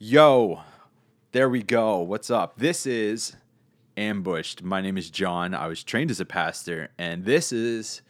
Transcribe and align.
Yo, 0.00 0.60
there 1.30 1.48
we 1.48 1.62
go. 1.62 2.00
What's 2.00 2.28
up? 2.28 2.58
This 2.58 2.84
is 2.84 3.36
Ambushed. 3.96 4.60
My 4.60 4.80
name 4.80 4.98
is 4.98 5.08
John. 5.08 5.54
I 5.54 5.68
was 5.68 5.84
trained 5.84 6.10
as 6.10 6.18
a 6.18 6.24
pastor, 6.24 6.88
and 6.98 7.24
this 7.24 7.52
is 7.52 8.02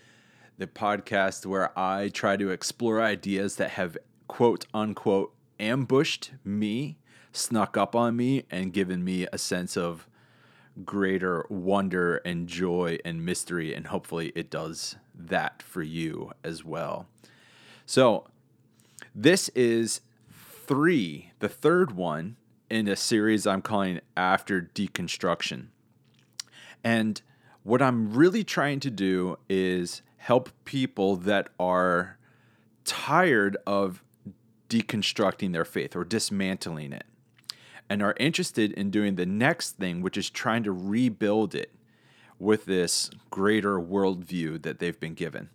the 0.57 0.67
podcast 0.67 1.45
where 1.45 1.79
I 1.79 2.09
try 2.09 2.39
to 2.39 2.49
explore 2.49 3.03
ideas 3.03 3.57
that 3.57 3.73
have 3.73 3.99
quote 4.29 4.65
unquote 4.73 5.35
ambushed 5.61 6.33
me, 6.43 6.97
snuck 7.33 7.77
up 7.77 7.95
on 7.95 8.17
me, 8.17 8.45
and 8.51 8.73
given 8.73 9.05
me 9.05 9.27
a 9.31 9.37
sense 9.37 9.77
of 9.77 10.09
greater 10.87 11.45
wonder 11.51 12.17
and 12.25 12.49
joy 12.49 12.97
and 13.05 13.27
mystery. 13.27 13.75
And 13.75 13.89
hopefully, 13.89 14.33
it 14.35 14.49
does 14.49 14.97
that 15.15 15.63
for 15.63 15.83
you 15.83 16.33
as 16.43 16.65
well. 16.65 17.09
So, 17.85 18.27
this 19.15 19.51
is 19.51 20.01
three, 20.67 21.31
the 21.41 21.49
third 21.49 21.93
one 21.93 22.37
in 22.71 22.89
a 22.89 22.97
series 22.97 23.47
I'm 23.47 23.61
calling 23.61 24.01
After 24.17 24.63
Deconstruction. 24.75 25.67
And 26.83 27.21
what 27.63 27.83
I'm 27.83 28.13
really 28.15 28.45
trying 28.45 28.81
to 28.81 28.91
do 28.91 29.39
is 29.49 30.03
help 30.17 30.51
people 30.65 31.17
that 31.17 31.49
are 31.61 32.19
tired 32.85 33.57
of 33.67 34.03
deconstructing 34.69 35.53
their 35.53 35.65
faith 35.65 35.95
or 35.95 36.05
dismantling 36.05 36.93
it 36.93 37.05
and 37.91 38.03
are 38.03 38.15
interested 38.19 38.73
in 38.73 38.91
doing 38.91 39.17
the 39.17 39.27
next 39.27 39.73
thing, 39.73 40.01
which 40.01 40.17
is 40.17 40.31
trying 40.31 40.63
to 40.63 40.73
rebuild 40.73 41.55
it 41.55 41.75
with 42.39 42.65
this 42.65 43.11
greater 43.31 43.79
worldview 43.79 44.63
that 44.63 44.79
they've 44.79 44.99
been 44.99 45.15
given. 45.15 45.51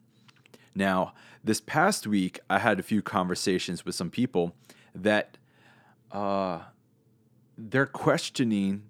Now, 0.76 1.14
this 1.44 1.60
past 1.60 2.06
week, 2.06 2.40
I 2.48 2.60
had 2.60 2.80
a 2.80 2.84
few 2.84 3.02
conversations 3.02 3.86
with 3.86 3.96
some 3.96 4.12
people 4.12 4.56
that 4.96 5.38
uh, 6.12 6.62
they're 7.58 7.86
questioning 7.86 8.84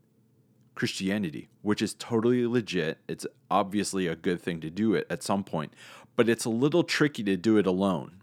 Christianity, 0.76 1.50
which 1.62 1.82
is 1.82 1.94
totally 1.94 2.46
legit. 2.48 3.00
It's 3.08 3.28
obviously 3.52 4.08
a 4.08 4.16
good 4.16 4.42
thing 4.42 4.62
to 4.62 4.70
do 4.70 4.94
it 4.94 5.06
at 5.10 5.24
some 5.24 5.44
point, 5.44 5.74
but 6.16 6.30
it's 6.30 6.46
a 6.46 6.50
little 6.50 6.84
tricky 6.84 7.24
to 7.24 7.36
do 7.36 7.58
it 7.58 7.68
alone. 7.68 8.22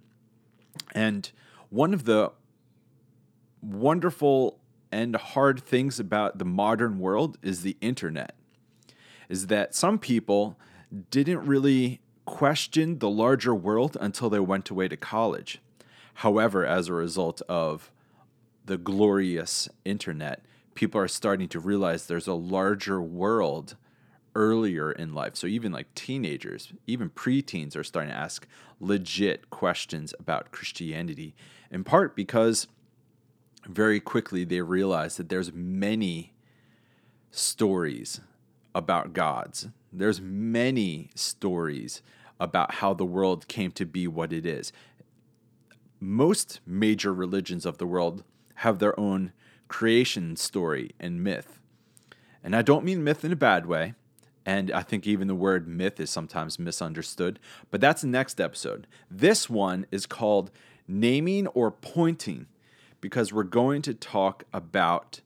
And 0.94 1.30
one 1.69 1.92
of 1.92 2.04
the 2.04 2.32
wonderful 3.60 4.60
and 4.92 5.16
hard 5.16 5.60
things 5.60 6.00
about 6.00 6.38
the 6.38 6.44
modern 6.44 6.98
world 6.98 7.38
is 7.42 7.62
the 7.62 7.77
internet. 7.80 8.34
Is 9.28 9.48
that 9.48 9.74
some 9.74 9.98
people 9.98 10.58
didn't 11.10 11.44
really 11.44 12.00
question 12.24 12.98
the 12.98 13.10
larger 13.10 13.54
world 13.54 13.97
until 14.00 14.30
they 14.30 14.41
went 14.41 14.70
away 14.70 14.88
to 14.88 14.97
college. 14.97 15.60
However, 16.20 16.64
as 16.64 16.89
a 16.89 16.95
result 16.95 17.42
of 17.47 17.91
the 18.64 18.78
glorious 18.78 19.69
internet, 19.84 20.42
people 20.75 20.98
are 20.98 21.09
starting 21.09 21.47
to 21.48 21.61
realize 21.61 22.06
there's 22.06 22.27
a 22.27 22.33
larger 22.33 23.03
world 23.03 23.77
earlier 24.34 24.91
in 24.91 25.12
life. 25.12 25.37
So 25.37 25.47
even 25.47 25.72
like 25.72 25.94
teenagers, 25.94 26.72
even 26.87 27.11
preteens 27.11 27.77
are 27.77 27.84
starting 27.84 28.12
to 28.12 28.19
ask 28.19 28.47
legit 28.81 29.50
questions 29.50 30.14
about 30.19 30.53
Christianity, 30.53 31.34
in 31.70 31.84
part 31.84 32.17
because 32.17 32.67
very 33.67 34.00
quickly 34.00 34.44
they 34.44 34.62
realize 34.62 35.19
that 35.19 35.28
there's 35.28 35.53
many 35.53 36.33
stories 37.31 38.20
about 38.75 39.12
gods. 39.12 39.69
There's 39.92 40.22
many 40.22 41.11
stories 41.14 42.00
about 42.41 42.77
how 42.77 42.94
the 42.94 43.05
world 43.05 43.48
came 43.48 43.70
to 43.72 43.84
be 43.84 44.06
what 44.06 44.33
it 44.33 44.47
is 44.47 44.72
most 46.00 46.61
major 46.66 47.12
religions 47.12 47.64
of 47.66 47.78
the 47.78 47.86
world 47.86 48.25
have 48.56 48.78
their 48.78 48.98
own 48.98 49.33
creation 49.69 50.36
story 50.36 50.91
and 51.00 51.22
myth. 51.22 51.61
And 52.42 52.55
I 52.55 52.62
don't 52.62 52.84
mean 52.84 53.05
myth 53.05 53.25
in 53.25 53.33
a 53.33 53.36
bad 53.36 53.66
way. 53.66 53.94
And 54.44 54.70
I 54.70 54.83
think 54.83 55.06
even 55.06 55.27
the 55.27 55.34
word 55.34 55.66
myth 55.66 55.98
is 55.98 56.09
sometimes 56.09 56.59
misunderstood. 56.59 57.41
But 57.70 57.81
that's 57.81 58.03
the 58.03 58.09
next 58.09 58.41
episode. 58.41 58.87
This 59.10 59.50
one 59.50 59.87
is 59.91 60.06
called 60.06 60.53
Naming 60.87 61.48
or 61.48 61.72
Pointing 61.72 62.47
because 63.00 63.32
we're 63.32 63.43
going 63.43 63.82
to 63.82 63.94
talk 63.94 64.44
about 64.53 65.20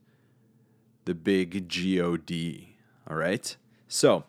the 1.05 1.15
big 1.15 1.69
GOD. 1.69 2.69
All 3.09 3.17
right? 3.17 3.55
So 3.89 4.25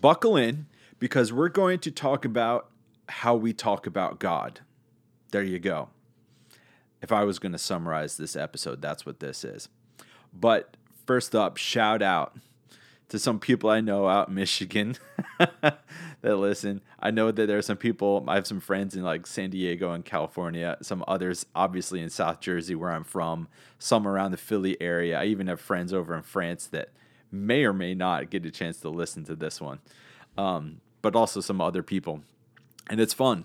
buckle 0.00 0.36
in 0.36 0.66
because 1.00 1.32
we're 1.32 1.48
going 1.48 1.80
to 1.80 1.90
talk 1.90 2.24
about 2.24 2.70
how 3.08 3.34
we 3.34 3.52
talk 3.52 3.86
about 3.86 4.20
God. 4.20 4.60
There 5.32 5.42
you 5.42 5.58
go. 5.58 5.88
If 7.02 7.12
I 7.12 7.24
was 7.24 7.38
going 7.38 7.52
to 7.52 7.58
summarize 7.58 8.16
this 8.16 8.36
episode, 8.36 8.80
that's 8.80 9.04
what 9.04 9.20
this 9.20 9.44
is. 9.44 9.68
But 10.32 10.76
first 11.06 11.34
up, 11.34 11.56
shout 11.56 12.02
out 12.02 12.36
to 13.08 13.18
some 13.18 13.38
people 13.38 13.70
I 13.70 13.80
know 13.80 14.08
out 14.08 14.28
in 14.28 14.34
Michigan 14.34 14.96
that 15.38 15.78
listen. 16.22 16.80
I 16.98 17.10
know 17.10 17.30
that 17.30 17.46
there 17.46 17.58
are 17.58 17.62
some 17.62 17.76
people, 17.76 18.24
I 18.26 18.34
have 18.34 18.46
some 18.46 18.60
friends 18.60 18.96
in 18.96 19.02
like 19.02 19.26
San 19.26 19.50
Diego 19.50 19.92
and 19.92 20.04
California, 20.04 20.76
some 20.82 21.04
others 21.06 21.46
obviously 21.54 22.00
in 22.00 22.10
South 22.10 22.40
Jersey 22.40 22.74
where 22.74 22.90
I'm 22.90 23.04
from, 23.04 23.48
some 23.78 24.08
around 24.08 24.32
the 24.32 24.36
Philly 24.36 24.80
area. 24.80 25.20
I 25.20 25.26
even 25.26 25.46
have 25.46 25.60
friends 25.60 25.92
over 25.92 26.14
in 26.16 26.22
France 26.22 26.66
that 26.68 26.90
may 27.30 27.64
or 27.64 27.72
may 27.72 27.94
not 27.94 28.30
get 28.30 28.44
a 28.46 28.50
chance 28.50 28.80
to 28.80 28.88
listen 28.88 29.24
to 29.24 29.36
this 29.36 29.60
one, 29.60 29.78
um, 30.36 30.80
but 31.02 31.14
also 31.14 31.40
some 31.40 31.60
other 31.60 31.82
people. 31.82 32.22
And 32.88 33.00
it's 33.00 33.14
fun. 33.14 33.44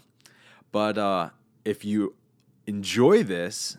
But 0.71 0.97
uh, 0.97 1.29
if 1.65 1.85
you 1.85 2.15
enjoy 2.67 3.23
this, 3.23 3.77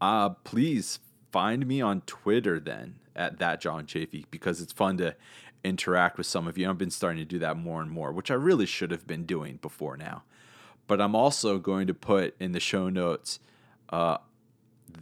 uh, 0.00 0.30
please 0.30 1.00
find 1.30 1.66
me 1.66 1.80
on 1.80 2.02
Twitter 2.02 2.60
then 2.60 2.96
at 3.16 3.38
that 3.38 3.60
John 3.60 3.86
Chafee 3.86 4.24
because 4.30 4.60
it's 4.60 4.72
fun 4.72 4.98
to 4.98 5.16
interact 5.62 6.18
with 6.18 6.26
some 6.26 6.46
of 6.46 6.58
you. 6.58 6.68
I've 6.68 6.78
been 6.78 6.90
starting 6.90 7.20
to 7.20 7.24
do 7.24 7.38
that 7.40 7.56
more 7.56 7.80
and 7.80 7.90
more, 7.90 8.12
which 8.12 8.30
I 8.30 8.34
really 8.34 8.66
should 8.66 8.90
have 8.90 9.06
been 9.06 9.24
doing 9.24 9.58
before 9.62 9.96
now. 9.96 10.24
But 10.86 11.00
I'm 11.00 11.14
also 11.14 11.58
going 11.58 11.86
to 11.86 11.94
put 11.94 12.36
in 12.38 12.52
the 12.52 12.60
show 12.60 12.88
notes 12.88 13.40
uh, 13.88 14.18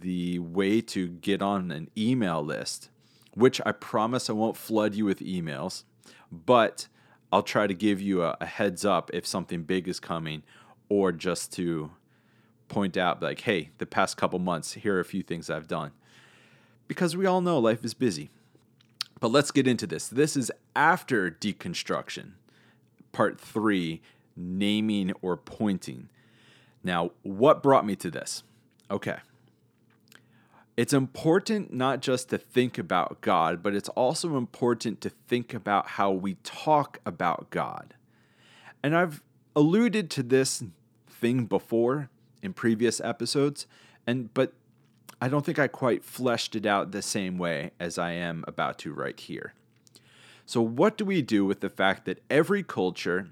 the 0.01 0.39
way 0.39 0.81
to 0.81 1.07
get 1.07 1.41
on 1.41 1.71
an 1.71 1.89
email 1.97 2.41
list, 2.43 2.89
which 3.33 3.59
I 3.65 3.73
promise 3.73 4.29
I 4.29 4.33
won't 4.33 4.55
flood 4.55 4.95
you 4.95 5.05
with 5.05 5.19
emails, 5.19 5.83
but 6.31 6.87
I'll 7.31 7.43
try 7.43 7.67
to 7.67 7.73
give 7.73 7.99
you 7.99 8.23
a, 8.23 8.37
a 8.39 8.45
heads 8.45 8.85
up 8.85 9.11
if 9.13 9.27
something 9.27 9.63
big 9.63 9.87
is 9.87 9.99
coming 9.99 10.43
or 10.87 11.11
just 11.11 11.51
to 11.53 11.91
point 12.73 12.97
out 12.97 13.21
like, 13.21 13.41
hey, 13.41 13.69
the 13.77 13.85
past 13.85 14.17
couple 14.17 14.39
months, 14.39 14.73
here 14.73 14.97
are 14.97 14.99
a 14.99 15.05
few 15.05 15.21
things 15.21 15.49
I've 15.49 15.67
done. 15.67 15.91
Because 16.87 17.15
we 17.15 17.25
all 17.25 17.39
know 17.39 17.59
life 17.59 17.85
is 17.85 17.93
busy. 17.93 18.29
But 19.19 19.31
let's 19.31 19.51
get 19.51 19.67
into 19.67 19.87
this. 19.87 20.07
This 20.07 20.35
is 20.35 20.51
after 20.75 21.29
deconstruction, 21.29 22.31
part 23.11 23.39
three 23.39 24.01
naming 24.35 25.13
or 25.21 25.37
pointing. 25.37 26.09
Now, 26.83 27.11
what 27.21 27.63
brought 27.63 27.85
me 27.85 27.95
to 27.97 28.09
this? 28.09 28.43
Okay. 28.89 29.17
It's 30.75 30.93
important 30.93 31.71
not 31.71 32.01
just 32.01 32.29
to 32.29 32.39
think 32.39 32.79
about 32.79 33.21
God, 33.21 33.61
but 33.61 33.75
it's 33.75 33.89
also 33.89 34.35
important 34.35 34.99
to 35.01 35.09
think 35.09 35.53
about 35.53 35.89
how 35.89 36.11
we 36.11 36.33
talk 36.43 36.99
about 37.05 37.51
God. 37.51 37.93
And 38.81 38.97
I've 38.97 39.21
alluded 39.55 40.09
to 40.11 40.23
this 40.23 40.63
thing 41.07 41.45
before, 41.45 42.09
in 42.43 42.53
previous 42.53 43.01
episodes, 43.01 43.65
and 44.05 44.31
but 44.35 44.53
I 45.19 45.29
don't 45.29 45.45
think 45.45 45.57
I 45.57 45.67
quite 45.67 46.03
fleshed 46.03 46.55
it 46.55 46.65
out 46.65 46.91
the 46.91 47.01
same 47.01 47.37
way 47.37 47.71
as 47.79 47.97
I 47.97 48.11
am 48.11 48.43
about 48.47 48.77
to 48.79 48.93
right 48.93 49.19
here. 49.19 49.53
So, 50.45 50.61
what 50.61 50.97
do 50.97 51.05
we 51.05 51.21
do 51.21 51.45
with 51.45 51.61
the 51.61 51.69
fact 51.69 52.05
that 52.05 52.21
every 52.29 52.61
culture 52.61 53.29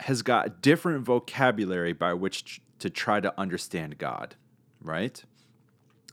has 0.00 0.22
got 0.22 0.60
different 0.60 1.04
vocabulary 1.04 1.92
by 1.92 2.12
which 2.12 2.60
to 2.80 2.90
try 2.90 3.20
to 3.20 3.32
understand 3.38 3.98
God, 3.98 4.34
right? 4.82 5.22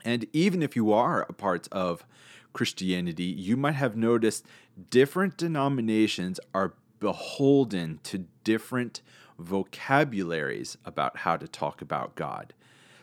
And 0.06 0.28
even 0.32 0.62
if 0.62 0.76
you 0.76 0.94
are 0.94 1.26
a 1.28 1.34
part 1.34 1.68
of 1.72 2.06
Christianity, 2.54 3.24
you 3.24 3.58
might 3.58 3.76
have 3.76 3.98
noticed 3.98 4.46
different 4.90 5.38
denominations 5.38 6.40
are 6.54 6.76
beholden 7.00 8.00
to 8.04 8.26
different 8.44 9.02
vocabularies 9.40 10.78
about 10.86 11.18
how 11.18 11.38
to 11.38 11.48
talk 11.48 11.82
about 11.82 12.16
God. 12.16 12.54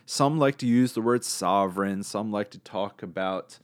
Some 0.05 0.37
like 0.37 0.57
to 0.57 0.67
use 0.67 0.93
the 0.93 1.01
word 1.01 1.23
sovereign, 1.23 2.03
some 2.03 2.31
like 2.31 2.49
to 2.51 2.59
talk 2.59 3.01
about 3.01 3.59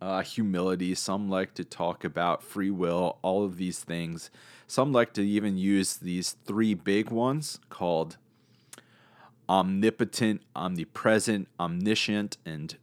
uh, 0.00 0.22
humility, 0.22 0.94
some 0.94 1.28
like 1.28 1.54
to 1.54 1.64
talk 1.64 2.04
about 2.04 2.42
free 2.42 2.70
will, 2.70 3.18
all 3.22 3.44
of 3.44 3.56
these 3.56 3.80
things. 3.80 4.30
Some 4.66 4.92
like 4.92 5.12
to 5.14 5.22
even 5.22 5.58
use 5.58 5.96
these 5.96 6.36
three 6.44 6.74
big 6.74 7.10
ones 7.10 7.58
called 7.68 8.16
omnipotent, 9.48 10.42
omnipresent, 10.54 11.48
omniscient, 11.58 12.36
and 12.46 12.76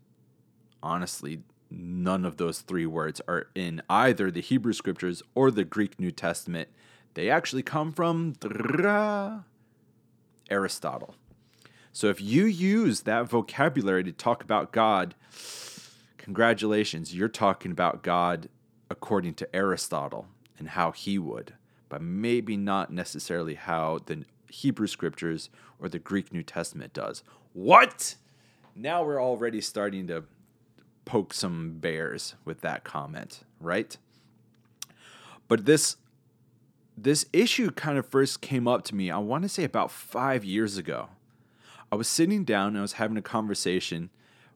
honestly, 0.84 1.44
none 1.72 2.26
of 2.26 2.38
those 2.38 2.60
three 2.60 2.86
words 2.86 3.22
are 3.28 3.48
in 3.56 3.82
either 3.90 4.30
the 4.30 4.42
Hebrew 4.42 4.74
scriptures 4.74 5.24
or 5.34 5.50
the 5.50 5.64
Greek 5.64 6.00
New 6.00 6.12
Testament. 6.12 6.70
They 7.18 7.32
actually 7.32 7.64
come 7.64 7.94
from 7.94 8.36
Aristotle. 10.52 11.16
So 11.92 12.10
if 12.10 12.22
you 12.22 12.46
use 12.46 13.02
that 13.02 13.28
vocabulary 13.28 14.04
to 14.04 14.12
talk 14.12 14.44
about 14.44 14.72
God, 14.72 15.16
congratulations, 16.20 17.16
you're 17.16 17.28
talking 17.28 17.72
about 17.72 18.04
God 18.04 18.50
according 18.92 19.34
to 19.34 19.56
Aristotle 19.56 20.28
and 20.60 20.68
how 20.70 20.92
he 20.92 21.18
would, 21.18 21.56
but 21.90 22.04
maybe 22.04 22.56
not 22.56 22.94
necessarily 22.94 23.56
how 23.56 23.98
the 24.06 24.24
Hebrew 24.48 24.86
scriptures 24.86 25.50
or 25.80 25.90
the 25.90 25.98
Greek 25.98 26.32
New 26.32 26.44
Testament 26.44 26.94
does. 26.94 27.24
What? 27.54 28.14
Now 28.76 29.04
we're 29.04 29.20
already 29.20 29.62
starting 29.62 30.06
to 30.06 30.26
poke 31.06 31.34
some 31.34 31.80
bears 31.80 32.36
with 32.46 32.62
that 32.62 32.84
comment, 32.84 33.40
right? 33.60 33.98
But 35.48 35.66
this 35.66 35.98
this 36.98 37.26
issue 37.32 37.70
kind 37.72 37.98
of 37.98 38.08
first 38.08 38.42
came 38.42 38.68
up 38.68 38.84
to 38.86 38.96
me, 38.96 39.12
I 39.12 39.20
want 39.20 39.44
to 39.44 39.50
say 39.50 39.64
about 39.64 39.92
5 39.92 40.44
years 40.44 40.78
ago. 40.78 41.10
I 41.92 41.96
was 41.96 42.08
sitting 42.08 42.44
down 42.44 42.70
and 42.70 42.80
I 42.80 42.82
was 42.82 42.94
having 42.94 43.18
a 43.18 43.22
conversation 43.22 44.10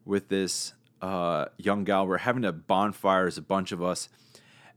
with 0.05 0.29
this 0.29 0.73
uh, 1.01 1.45
young 1.57 1.83
gal. 1.83 2.07
We're 2.07 2.17
having 2.17 2.43
a 2.43 2.51
bonfire 2.51 3.27
as 3.27 3.38
a 3.38 3.41
bunch 3.41 3.71
of 3.71 3.81
us, 3.81 4.09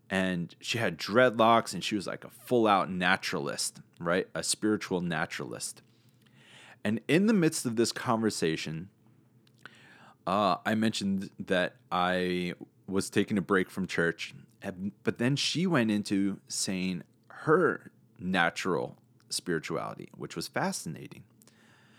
and 0.08 0.55
she 0.61 0.78
had 0.78 0.99
dreadlocks 0.99 1.72
and 1.72 1.82
she 1.82 1.96
was 1.96 2.06
like 2.06 2.25
a 2.25 2.31
full 2.31 2.66
out 2.66 2.90
naturalist, 2.90 3.81
right? 3.99 4.28
A 4.34 4.43
spiritual 4.43 5.00
naturalist. 5.00 5.82
And 6.84 7.00
in 7.08 7.26
the 7.26 7.32
midst 7.32 7.64
of 7.64 7.76
this 7.76 7.93
conversation, 7.93 8.90
uh, 10.26 10.56
I 10.64 10.75
mentioned 10.75 11.31
that 11.38 11.76
I 11.90 12.55
was 12.87 13.08
taking 13.08 13.38
a 13.38 13.43
break 13.43 13.70
from 13.70 13.87
church, 13.87 14.34
but 15.02 15.19
then 15.19 15.37
she 15.37 15.66
went 15.66 15.90
into 15.90 16.40
saying 16.49 17.02
her 17.44 17.91
natural 18.19 18.96
spirituality, 19.29 20.08
which 20.17 20.37
was 20.37 20.49
fascinating. 20.49 21.25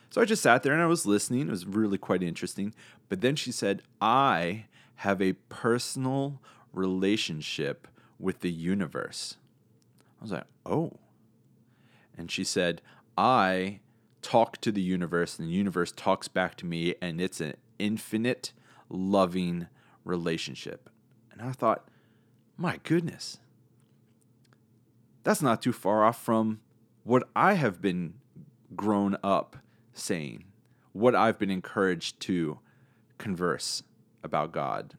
So 0.09 0.21
I 0.21 0.25
just 0.25 0.43
sat 0.43 0.63
there 0.63 0.73
and 0.73 0.81
I 0.81 0.87
was 0.87 1.05
listening. 1.05 1.47
It 1.47 1.51
was 1.51 1.65
really 1.65 1.97
quite 1.97 2.23
interesting. 2.23 2.73
But 3.09 3.21
then 3.21 3.35
she 3.35 3.51
said, 3.51 3.81
I 4.01 4.65
have 4.95 5.21
a 5.21 5.33
personal 5.33 6.41
relationship 6.71 7.87
with 8.19 8.39
the 8.39 8.51
universe. 8.51 9.37
I 10.19 10.23
was 10.23 10.31
like, 10.31 10.45
oh. 10.65 10.93
And 12.17 12.31
she 12.31 12.43
said, 12.43 12.81
I 13.17 13.79
talk 14.21 14.59
to 14.61 14.71
the 14.71 14.81
universe 14.81 15.37
and 15.37 15.49
the 15.49 15.53
universe 15.53 15.91
talks 15.91 16.27
back 16.27 16.55
to 16.55 16.65
me, 16.65 16.95
and 17.01 17.21
it's 17.21 17.41
an 17.41 17.55
infinite, 17.77 18.53
loving 18.89 19.67
relationship. 20.03 20.89
And 21.31 21.41
I 21.41 21.51
thought, 21.51 21.87
my 22.57 22.79
goodness, 22.83 23.37
that's 25.25 25.41
not 25.41 25.61
too 25.61 25.73
far 25.73 26.05
off 26.05 26.23
from 26.23 26.61
what 27.03 27.27
I 27.35 27.53
have 27.53 27.81
been 27.81 28.13
grown 28.75 29.17
up 29.23 29.57
saying, 29.93 30.45
what 30.93 31.15
I've 31.15 31.37
been 31.37 31.51
encouraged 31.51 32.19
to 32.21 32.59
converse 33.17 33.83
about 34.23 34.51
God. 34.51 34.93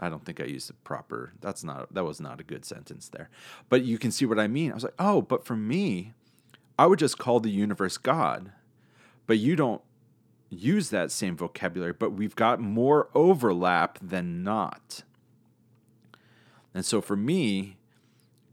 I 0.00 0.08
don't 0.08 0.24
think 0.24 0.40
I 0.40 0.44
used 0.44 0.68
the 0.68 0.74
proper. 0.74 1.32
That's 1.40 1.64
not 1.64 1.92
that 1.94 2.04
was 2.04 2.20
not 2.20 2.40
a 2.40 2.44
good 2.44 2.64
sentence 2.64 3.08
there. 3.08 3.30
But 3.68 3.84
you 3.84 3.98
can 3.98 4.10
see 4.10 4.26
what 4.26 4.38
I 4.38 4.48
mean. 4.48 4.70
I 4.70 4.74
was 4.74 4.84
like, 4.84 4.94
"Oh, 4.98 5.22
but 5.22 5.44
for 5.44 5.56
me, 5.56 6.12
I 6.78 6.86
would 6.86 6.98
just 6.98 7.18
call 7.18 7.40
the 7.40 7.50
universe 7.50 7.98
God." 7.98 8.52
But 9.26 9.38
you 9.38 9.54
don't 9.54 9.82
use 10.48 10.90
that 10.90 11.12
same 11.12 11.36
vocabulary, 11.36 11.92
but 11.92 12.10
we've 12.10 12.34
got 12.34 12.60
more 12.60 13.08
overlap 13.14 13.98
than 14.02 14.42
not. 14.42 15.04
And 16.74 16.84
so 16.84 17.00
for 17.00 17.16
me, 17.16 17.76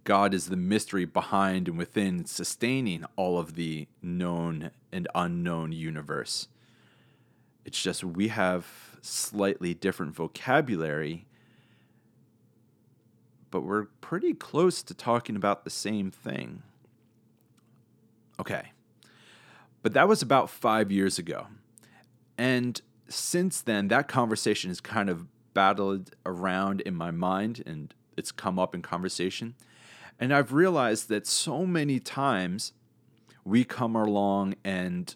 God 0.10 0.34
is 0.34 0.48
the 0.48 0.58
mystery 0.58 1.06
behind 1.06 1.68
and 1.68 1.78
within 1.78 2.26
sustaining 2.26 3.06
all 3.16 3.38
of 3.38 3.54
the 3.54 3.88
known 4.02 4.72
and 4.92 5.08
unknown 5.14 5.72
universe. 5.72 6.48
It's 7.64 7.80
just 7.80 8.04
we 8.04 8.30
have 8.30 8.98
slightly 9.04 9.76
different 9.76 10.16
vocabulary 10.16 11.28
but 13.52 13.62
we're 13.62 13.86
pretty 14.02 14.34
close 14.34 14.82
to 14.82 14.96
talking 14.96 15.36
about 15.36 15.64
the 15.64 15.70
same 15.70 16.10
thing. 16.10 16.64
Okay. 18.40 18.72
But 19.84 19.94
that 19.94 20.08
was 20.08 20.24
about 20.24 20.50
five 20.50 20.92
years 20.92 21.20
ago. 21.20 21.46
And 22.36 22.82
since 23.10 23.62
then, 23.62 23.90
that 23.90 24.08
conversation 24.08 24.72
has 24.72 24.82
kind 24.82 25.08
of 25.10 25.28
battled 25.54 26.16
around 26.26 26.82
in 26.82 26.96
my 26.96 27.12
mind 27.12 27.62
and 27.68 27.94
it's 28.18 28.32
come 28.32 28.58
up 28.58 28.74
in 28.74 28.82
conversation. 28.82 29.54
And 30.20 30.34
I've 30.34 30.54
realized 30.54 31.10
that 31.10 31.26
so 31.26 31.66
many 31.66 32.00
times 32.00 32.74
we 33.46 33.64
come 33.64 33.96
along 33.96 34.56
and 34.64 35.16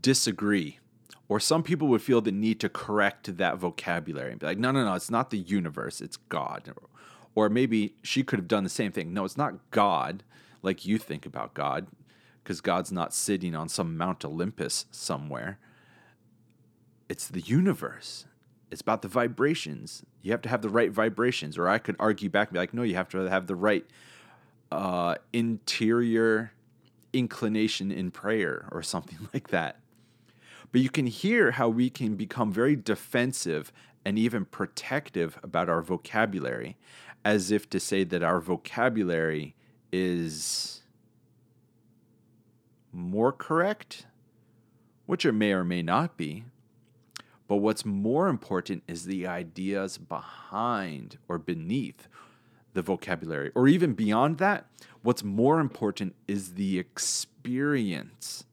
disagree 0.00 0.78
or 1.28 1.40
some 1.40 1.62
people 1.62 1.88
would 1.88 2.02
feel 2.02 2.20
the 2.20 2.32
need 2.32 2.60
to 2.60 2.68
correct 2.68 3.36
that 3.36 3.58
vocabulary 3.58 4.30
and 4.30 4.40
be 4.40 4.46
like, 4.46 4.58
no, 4.58 4.70
no, 4.70 4.84
no, 4.84 4.94
it's 4.94 5.10
not 5.10 5.30
the 5.30 5.38
universe, 5.38 6.00
it's 6.00 6.16
God. 6.16 6.72
Or 7.34 7.48
maybe 7.48 7.96
she 8.02 8.22
could 8.22 8.38
have 8.38 8.48
done 8.48 8.64
the 8.64 8.70
same 8.70 8.92
thing. 8.92 9.12
No, 9.12 9.24
it's 9.24 9.36
not 9.36 9.70
God 9.70 10.22
like 10.62 10.86
you 10.86 10.98
think 10.98 11.26
about 11.26 11.54
God, 11.54 11.88
because 12.42 12.60
God's 12.60 12.92
not 12.92 13.12
sitting 13.12 13.54
on 13.54 13.68
some 13.68 13.96
Mount 13.96 14.24
Olympus 14.24 14.86
somewhere. 14.90 15.58
It's 17.08 17.28
the 17.28 17.40
universe. 17.40 18.26
It's 18.76 18.82
about 18.82 19.00
the 19.00 19.08
vibrations. 19.08 20.02
You 20.20 20.32
have 20.32 20.42
to 20.42 20.50
have 20.50 20.60
the 20.60 20.68
right 20.68 20.92
vibrations. 20.92 21.56
Or 21.56 21.66
I 21.66 21.78
could 21.78 21.96
argue 21.98 22.28
back 22.28 22.48
and 22.48 22.52
be 22.52 22.58
like, 22.58 22.74
no, 22.74 22.82
you 22.82 22.94
have 22.94 23.08
to 23.08 23.20
have 23.20 23.46
the 23.46 23.56
right 23.56 23.86
uh, 24.70 25.14
interior 25.32 26.52
inclination 27.14 27.90
in 27.90 28.10
prayer 28.10 28.68
or 28.70 28.82
something 28.82 29.30
like 29.32 29.48
that. 29.48 29.80
But 30.72 30.82
you 30.82 30.90
can 30.90 31.06
hear 31.06 31.52
how 31.52 31.70
we 31.70 31.88
can 31.88 32.16
become 32.16 32.52
very 32.52 32.76
defensive 32.76 33.72
and 34.04 34.18
even 34.18 34.44
protective 34.44 35.38
about 35.42 35.70
our 35.70 35.80
vocabulary, 35.80 36.76
as 37.24 37.50
if 37.50 37.70
to 37.70 37.80
say 37.80 38.04
that 38.04 38.22
our 38.22 38.40
vocabulary 38.40 39.54
is 39.90 40.82
more 42.92 43.32
correct, 43.32 44.04
which 45.06 45.24
it 45.24 45.32
may 45.32 45.52
or 45.52 45.64
may 45.64 45.80
not 45.80 46.18
be. 46.18 46.44
But 47.48 47.56
what's 47.56 47.84
more 47.84 48.28
important 48.28 48.82
is 48.88 49.04
the 49.04 49.26
ideas 49.26 49.98
behind 49.98 51.18
or 51.28 51.38
beneath 51.38 52.08
the 52.72 52.82
vocabulary, 52.82 53.50
or 53.54 53.68
even 53.68 53.94
beyond 53.94 54.36
that. 54.38 54.66
What's 55.02 55.24
more 55.24 55.60
important 55.60 56.14
is 56.28 56.54
the 56.54 56.78
experience 56.78 58.44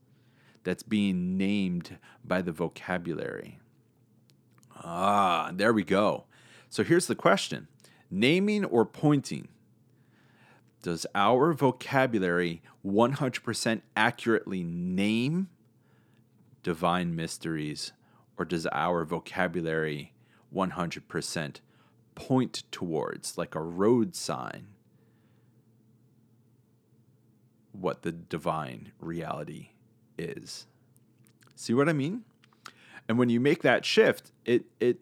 that's 0.64 0.84
being 0.84 1.38
named 1.38 1.98
by 2.24 2.42
the 2.42 2.54
vocabulary. 2.54 3.60
Ah, 4.82 5.52
there 5.54 5.74
we 5.74 5.84
go. 5.84 6.24
So 6.70 6.84
here's 6.84 7.08
the 7.08 7.16
question 7.16 7.68
naming 8.10 8.64
or 8.64 8.86
pointing? 8.86 9.50
Does 10.82 11.06
our 11.16 11.54
vocabulary 11.54 12.62
100% 12.86 13.82
accurately 13.96 14.64
name 14.64 15.50
divine 16.62 17.16
mysteries, 17.16 17.94
or 18.38 18.46
does 18.46 18.66
our 18.68 19.06
vocabulary 19.06 20.14
100% 20.54 21.56
point 22.16 22.64
towards, 22.72 23.38
like 23.38 23.56
a 23.56 23.62
road 23.62 24.16
sign, 24.16 24.68
what 27.72 28.04
the 28.04 28.12
divine 28.12 28.92
reality 29.00 29.70
is. 30.18 30.68
See 31.56 31.74
what 31.74 31.90
I 31.90 31.94
mean? 31.94 32.24
And 33.08 33.18
when 33.18 33.30
you 33.30 33.40
make 33.40 33.62
that 33.64 33.84
shift, 33.86 34.32
it 34.46 34.66
it 34.80 35.00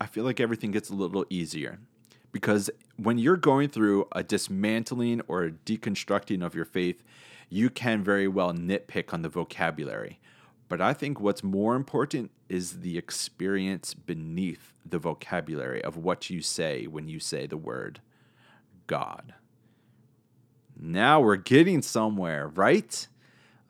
I 0.00 0.06
feel 0.06 0.24
like 0.24 0.40
everything 0.40 0.70
gets 0.70 0.88
a 0.90 0.94
little 0.94 1.26
easier. 1.28 1.78
Because 2.32 2.70
when 2.96 3.18
you're 3.18 3.36
going 3.36 3.68
through 3.68 4.08
a 4.12 4.22
dismantling 4.22 5.20
or 5.28 5.44
a 5.44 5.50
deconstructing 5.50 6.44
of 6.44 6.54
your 6.54 6.64
faith, 6.64 7.02
you 7.50 7.68
can 7.68 8.02
very 8.02 8.26
well 8.26 8.52
nitpick 8.52 9.12
on 9.12 9.20
the 9.20 9.28
vocabulary. 9.28 10.18
But 10.72 10.80
I 10.80 10.94
think 10.94 11.20
what's 11.20 11.44
more 11.44 11.76
important 11.76 12.30
is 12.48 12.80
the 12.80 12.96
experience 12.96 13.92
beneath 13.92 14.72
the 14.86 14.98
vocabulary 14.98 15.84
of 15.84 15.98
what 15.98 16.30
you 16.30 16.40
say 16.40 16.86
when 16.86 17.08
you 17.08 17.20
say 17.20 17.46
the 17.46 17.58
word 17.58 18.00
God. 18.86 19.34
Now 20.74 21.20
we're 21.20 21.36
getting 21.36 21.82
somewhere, 21.82 22.48
right? 22.48 23.06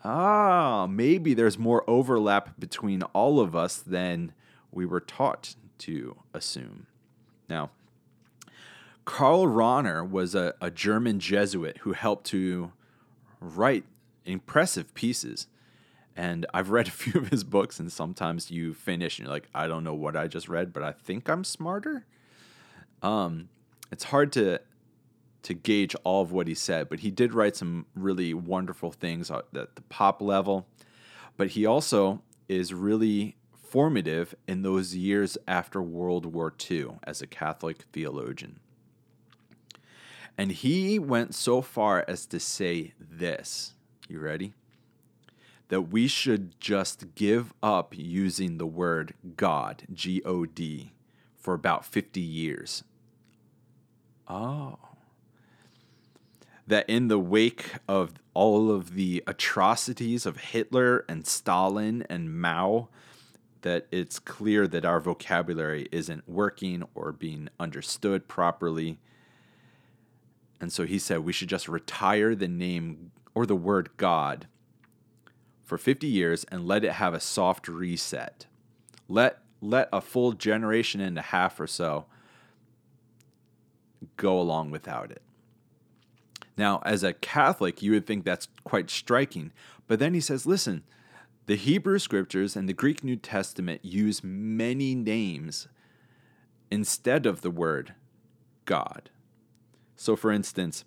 ah, 0.04 0.87
maybe 0.88 1.35
there's 1.35 1.59
more 1.59 1.82
overlap 1.90 2.61
between 2.61 3.02
all 3.14 3.40
of 3.40 3.56
us 3.56 3.78
than 3.78 4.32
we 4.71 4.87
were 4.87 5.00
taught 5.00 5.56
to 5.78 6.14
assume. 6.32 6.87
Now, 7.49 7.71
Karl 9.04 9.49
Rahner 9.49 10.09
was 10.09 10.37
a, 10.37 10.54
a 10.61 10.71
German 10.71 11.18
Jesuit 11.18 11.78
who 11.78 11.94
helped 11.94 12.26
to 12.26 12.71
write 13.40 13.87
impressive 14.25 14.94
pieces. 14.94 15.49
And 16.16 16.47
I've 16.52 16.71
read 16.71 16.88
a 16.88 16.92
few 16.92 17.21
of 17.21 17.28
his 17.28 17.45
books, 17.45 17.81
and 17.81 17.90
sometimes 17.90 18.50
you 18.50 18.75
finish 18.75 19.19
and 19.19 19.26
you're 19.26 19.35
like, 19.35 19.49
I 19.54 19.66
don't 19.66 19.85
know 19.85 19.95
what 19.95 20.16
I 20.16 20.26
just 20.26 20.49
read, 20.49 20.73
but 20.73 20.83
I 20.83 20.92
think 20.92 21.28
I'm 21.28 21.45
smarter. 21.45 22.04
Um, 23.02 23.49
it's 23.90 24.04
hard 24.04 24.33
to 24.33 24.61
to 25.42 25.54
gauge 25.54 25.97
all 26.04 26.23
of 26.23 26.31
what 26.31 26.47
he 26.47 26.54
said, 26.54 26.88
but 26.88 27.00
he 27.00 27.11
did 27.11 27.35
write 27.35 27.57
some 27.57 27.85
really 27.97 28.33
wonderful 28.33 28.92
things 28.92 29.28
at 29.28 29.52
the 29.52 29.66
pop 29.88 30.23
level. 30.23 30.69
But 31.37 31.49
he 31.49 31.66
also 31.66 32.23
is 32.49 32.73
really 32.73 33.35
formative 33.61 34.35
in 34.47 34.62
those 34.62 34.95
years 34.95 35.37
after 35.49 35.83
World 35.83 36.26
War 36.26 36.52
II 36.71 36.99
as 37.02 37.21
a 37.21 37.26
Catholic 37.26 37.87
theologian. 37.92 38.61
And 40.38 40.52
he 40.52 40.99
went 40.99 41.35
so 41.35 41.61
far 41.61 42.04
as 42.07 42.26
to 42.26 42.38
say 42.38 42.92
this. 43.00 43.75
You 44.09 44.21
ready? 44.21 44.52
That 45.73 45.88
we 45.88 46.07
should 46.07 46.61
just 46.61 47.14
give 47.14 47.55
up 47.62 47.95
using 47.97 48.59
the 48.59 48.67
word 48.67 49.14
God, 49.38 49.85
G 49.91 50.21
O 50.23 50.45
D, 50.45 50.93
for 51.38 51.55
about 51.55 51.87
50 51.87 52.21
years. 52.21 52.85
Oh. 54.29 54.76
That 56.67 56.87
in 56.91 57.09
the 57.09 57.19
wake 57.19 57.76
of 57.88 58.12
all 58.35 58.71
of 58.71 58.93
the 58.93 59.25
atrocities 59.26 60.26
of 60.26 60.37
Hitler 60.37 61.07
and 61.09 61.26
Stalin 61.26 62.05
and 62.11 62.38
Mao, 62.38 62.91
that 63.62 63.87
it's 63.91 64.19
clear 64.19 64.69
that 64.69 64.85
our 64.85 65.00
vocabulary 65.00 65.88
isn't 65.91 66.29
working 66.29 66.83
or 66.95 67.12
being 67.12 67.49
understood 67.59 68.29
properly. 68.29 68.99
And 70.61 70.71
so 70.71 70.85
he 70.85 70.99
said 70.99 71.21
we 71.21 71.33
should 71.33 71.49
just 71.49 71.67
retire 71.67 72.35
the 72.35 72.47
name 72.47 73.12
or 73.35 73.47
the 73.47 73.57
word 73.57 73.88
God 73.97 74.49
for 75.73 75.79
50 75.79 76.07
years 76.07 76.45
and 76.52 76.67
let 76.69 76.85
it 76.85 76.93
have 76.93 77.14
a 77.14 77.19
soft 77.19 77.67
reset. 77.67 78.45
Let 79.09 79.38
let 79.62 79.88
a 79.91 80.02
full 80.02 80.33
generation 80.33 81.00
and 81.00 81.17
a 81.17 81.23
half 81.23 81.59
or 81.59 81.67
so 81.67 82.05
go 84.19 84.38
along 84.38 84.71
without 84.71 85.11
it. 85.11 85.23
Now, 86.59 86.83
as 86.85 87.02
a 87.02 87.14
Catholic, 87.14 87.81
you 87.81 87.93
would 87.93 88.07
think 88.07 88.23
that's 88.23 88.49
quite 88.64 88.91
striking. 88.91 89.50
But 89.87 89.99
then 89.99 90.12
he 90.12 90.21
says, 90.21 90.45
listen, 90.45 90.83
the 91.47 91.57
Hebrew 91.57 91.99
scriptures 91.99 92.55
and 92.55 92.69
the 92.69 92.75
Greek 92.75 93.02
New 93.02 93.17
Testament 93.17 93.83
use 93.83 94.23
many 94.23 94.95
names 94.95 95.69
instead 96.71 97.25
of 97.25 97.41
the 97.41 97.50
word 97.50 97.95
God. 98.67 99.09
So, 99.97 100.17
for 100.17 100.33
instance, 100.33 100.85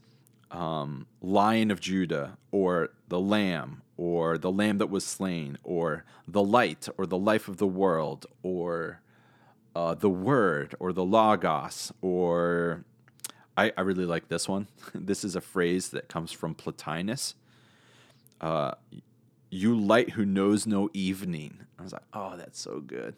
um, 0.52 1.08
Lion 1.24 1.72
of 1.72 1.82
Judah, 1.82 2.38
or 2.52 2.90
the 3.08 3.20
Lamb, 3.20 3.82
or 3.98 4.38
the 4.38 4.52
Lamb 4.52 4.78
that 4.80 4.90
was 4.90 5.06
slain, 5.06 5.58
or 5.64 6.06
the 6.28 6.44
Light, 6.44 6.88
or 6.98 7.06
the 7.06 7.18
Life 7.18 7.48
of 7.48 7.58
the 7.58 7.68
world, 7.68 8.26
or 8.44 9.02
uh, 9.76 9.94
the 9.94 10.10
Word, 10.10 10.76
or 10.80 10.92
the 10.92 11.06
Logos, 11.06 11.92
or 12.02 12.84
I, 13.58 13.72
I 13.78 13.82
really 13.82 14.06
like 14.06 14.28
this 14.28 14.48
one. 14.48 14.68
this 14.94 15.24
is 15.24 15.36
a 15.36 15.42
phrase 15.42 15.90
that 15.90 16.10
comes 16.10 16.32
from 16.32 16.56
Plotinus. 16.56 17.36
Uh, 18.42 18.72
you 19.50 19.78
light 19.80 20.12
who 20.12 20.26
knows 20.26 20.68
no 20.68 20.90
evening. 20.94 21.66
I 21.80 21.84
was 21.84 21.94
like, 21.94 22.04
oh, 22.14 22.36
that's 22.36 22.60
so 22.60 22.82
good. 22.82 23.16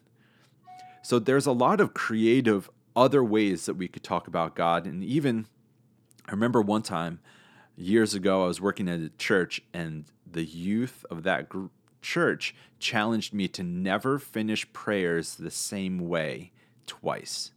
So 1.02 1.20
there's 1.20 1.46
a 1.46 1.52
lot 1.52 1.82
of 1.82 1.94
creative 1.94 2.70
other 2.96 3.24
ways 3.24 3.66
that 3.66 3.76
we 3.76 3.88
could 3.88 4.04
talk 4.04 4.28
about 4.28 4.56
God. 4.56 4.86
And 4.86 5.04
even, 5.04 5.48
I 6.28 6.32
remember 6.32 6.62
one 6.62 6.82
time 6.82 7.20
years 7.76 8.14
ago, 8.14 8.44
I 8.44 8.48
was 8.48 8.60
working 8.60 8.90
at 8.90 9.00
a 9.00 9.10
church, 9.18 9.62
and 9.74 10.06
the 10.30 10.44
youth 10.44 11.06
of 11.10 11.24
that 11.24 11.50
gr- 11.50 11.68
church 12.02 12.56
challenged 12.80 13.34
me 13.34 13.48
to 13.50 13.64
never 13.64 14.20
finish 14.20 14.72
prayers 14.74 15.36
the 15.36 15.52
same 15.52 16.08
way 16.08 16.52
twice. 16.86 17.52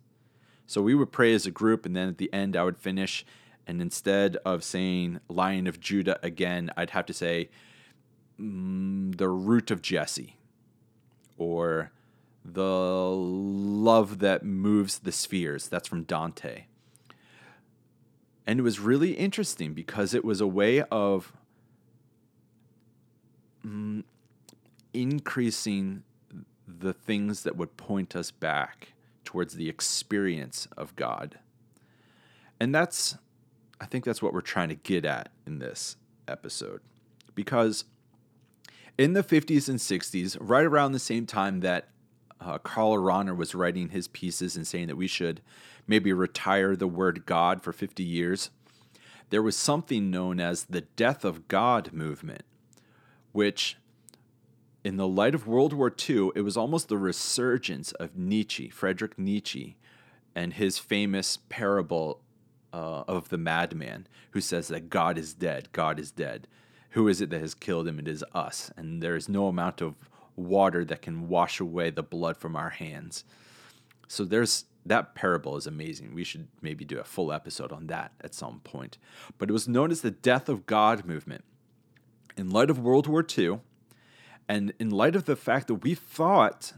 So 0.67 0.83
we 0.83 0.95
would 0.95 1.13
pray 1.13 1.35
as 1.35 1.47
a 1.47 1.51
group, 1.51 1.85
and 1.85 1.97
then 1.97 2.09
at 2.09 2.19
the 2.19 2.33
end, 2.33 2.57
I 2.57 2.65
would 2.65 2.79
finish. 2.79 3.25
And 3.67 3.81
instead 3.81 4.37
of 4.45 4.65
saying 4.65 5.21
Lion 5.29 5.67
of 5.67 5.81
Judah 5.81 6.19
again, 6.23 6.71
I'd 6.77 6.91
have 6.91 7.07
to 7.07 7.13
say, 7.13 7.51
mm, 8.41 9.17
the 9.17 9.29
root 9.29 9.71
of 9.71 9.83
Jesse, 9.83 10.37
or 11.39 11.91
the 12.45 12.63
love 12.63 14.19
that 14.21 14.45
moves 14.45 15.01
the 15.01 15.13
spheres. 15.13 15.69
That's 15.69 15.89
from 15.89 16.05
Dante. 16.05 16.65
And 18.47 18.59
it 18.59 18.63
was 18.63 18.81
really 18.81 19.13
interesting 19.13 19.75
because 19.75 20.15
it 20.15 20.25
was 20.25 20.41
a 20.41 20.47
way 20.47 20.83
of 20.83 21.33
mm, 23.67 24.05
increasing 24.93 26.03
the 26.67 26.93
things 26.93 27.43
that 27.43 27.57
would 27.57 27.77
point 27.77 28.15
us 28.15 28.31
back 28.31 28.93
towards 29.25 29.55
the 29.55 29.69
experience 29.69 30.67
of 30.77 30.97
God. 30.97 31.39
And 32.59 32.75
that's, 32.75 33.17
I 33.81 33.87
think 33.87 34.05
that's 34.05 34.23
what 34.23 34.33
we're 34.33 34.41
trying 34.41 34.69
to 34.69 34.75
get 34.75 35.05
at 35.05 35.31
in 35.47 35.59
this 35.59 35.97
episode. 36.29 36.81
Because 37.35 37.85
in 38.99 39.15
the 39.15 39.23
50s 39.23 39.69
and 39.69 39.79
60s, 39.79 40.37
right 40.41 40.65
around 40.65 40.93
the 40.93 40.99
same 40.99 41.27
time 41.27 41.61
that 41.61 41.89
uh, 42.41 42.59
Karl 42.59 42.97
Rahner 42.97 43.37
was 43.37 43.55
writing 43.55 43.91
his 43.91 44.09
pieces 44.09 44.57
and 44.57 44.67
saying 44.67 44.89
that 44.89 44.97
we 44.97 45.07
should 45.07 45.41
maybe 45.87 46.13
retire 46.13 46.77
the 46.77 46.87
word 46.87 47.27
God 47.27 47.63
for 47.63 47.73
50 47.73 48.03
years, 48.03 48.51
there 49.31 49.43
was 49.43 49.57
something 49.57 50.11
known 50.11 50.41
as 50.41 50.65
the 50.65 50.83
Death 50.83 51.25
of 51.25 51.49
God 51.49 51.93
movement, 51.93 52.43
which, 53.33 53.77
in 54.85 54.97
the 54.97 55.09
light 55.09 55.35
of 55.35 55.47
World 55.47 55.73
War 55.73 55.93
II, 56.09 56.31
it 56.35 56.43
was 56.43 56.57
almost 56.57 56.89
the 56.89 56.99
resurgence 56.99 57.93
of 57.93 58.17
Nietzsche, 58.17 58.69
Friedrich 58.69 59.19
Nietzsche, 59.19 59.77
and 60.35 60.55
his 60.55 60.79
famous 60.79 61.39
parable 61.49 62.21
uh, 62.73 63.05
of 63.09 63.29
the 63.29 63.39
madman 63.39 64.07
who 64.31 64.41
says 64.41 64.69
that 64.69 64.91
God 64.91 65.19
is 65.19 65.35
dead, 65.35 65.69
God 65.73 65.99
is 65.99 66.11
dead 66.11 66.47
who 66.91 67.09
is 67.09 67.21
it 67.21 67.31
that 67.31 67.41
has 67.41 67.55
killed 67.55 67.89
him? 67.89 67.99
It 67.99 68.09
is 68.09 68.25
us. 68.35 68.71
And 68.77 69.03
there 69.03 69.17
is 69.17 69.29
no 69.29 69.47
amount 69.47 69.81
of 69.81 69.95
water 70.37 70.85
that 70.85 71.03
can 71.03 71.29
wash 71.29 71.61
away 71.61 71.91
the 71.91 72.03
blood 72.03 72.37
from 72.37 72.57
our 72.57 72.71
hands. 72.71 73.25
So 74.09 74.25
there's 74.25 74.65
that 74.87 75.15
parable 75.15 75.57
is 75.57 75.67
amazing. 75.67 76.15
We 76.15 76.25
should 76.25 76.49
maybe 76.63 76.85
do 76.85 76.99
a 76.99 77.05
full 77.05 77.33
episode 77.33 77.71
on 77.71 77.87
that 77.89 78.13
at 78.23 78.35
some 78.35 78.61
point. 78.61 78.97
But 79.39 79.51
it 79.51 79.53
was 79.53 79.69
known 79.69 79.91
as 79.91 80.01
the 80.01 80.11
death 80.11 80.49
of 80.49 80.67
God 80.67 81.05
movement. 81.05 81.45
In 82.41 82.49
light 82.49 82.71
of 82.71 82.79
World 82.79 83.07
War 83.07 83.23
II, 83.23 83.61
and 84.49 84.73
in 84.79 84.89
light 84.89 85.15
of 85.15 85.27
the 85.27 85.37
fact 85.37 85.67
that 85.67 85.85
we 85.85 85.95
thought 85.95 86.73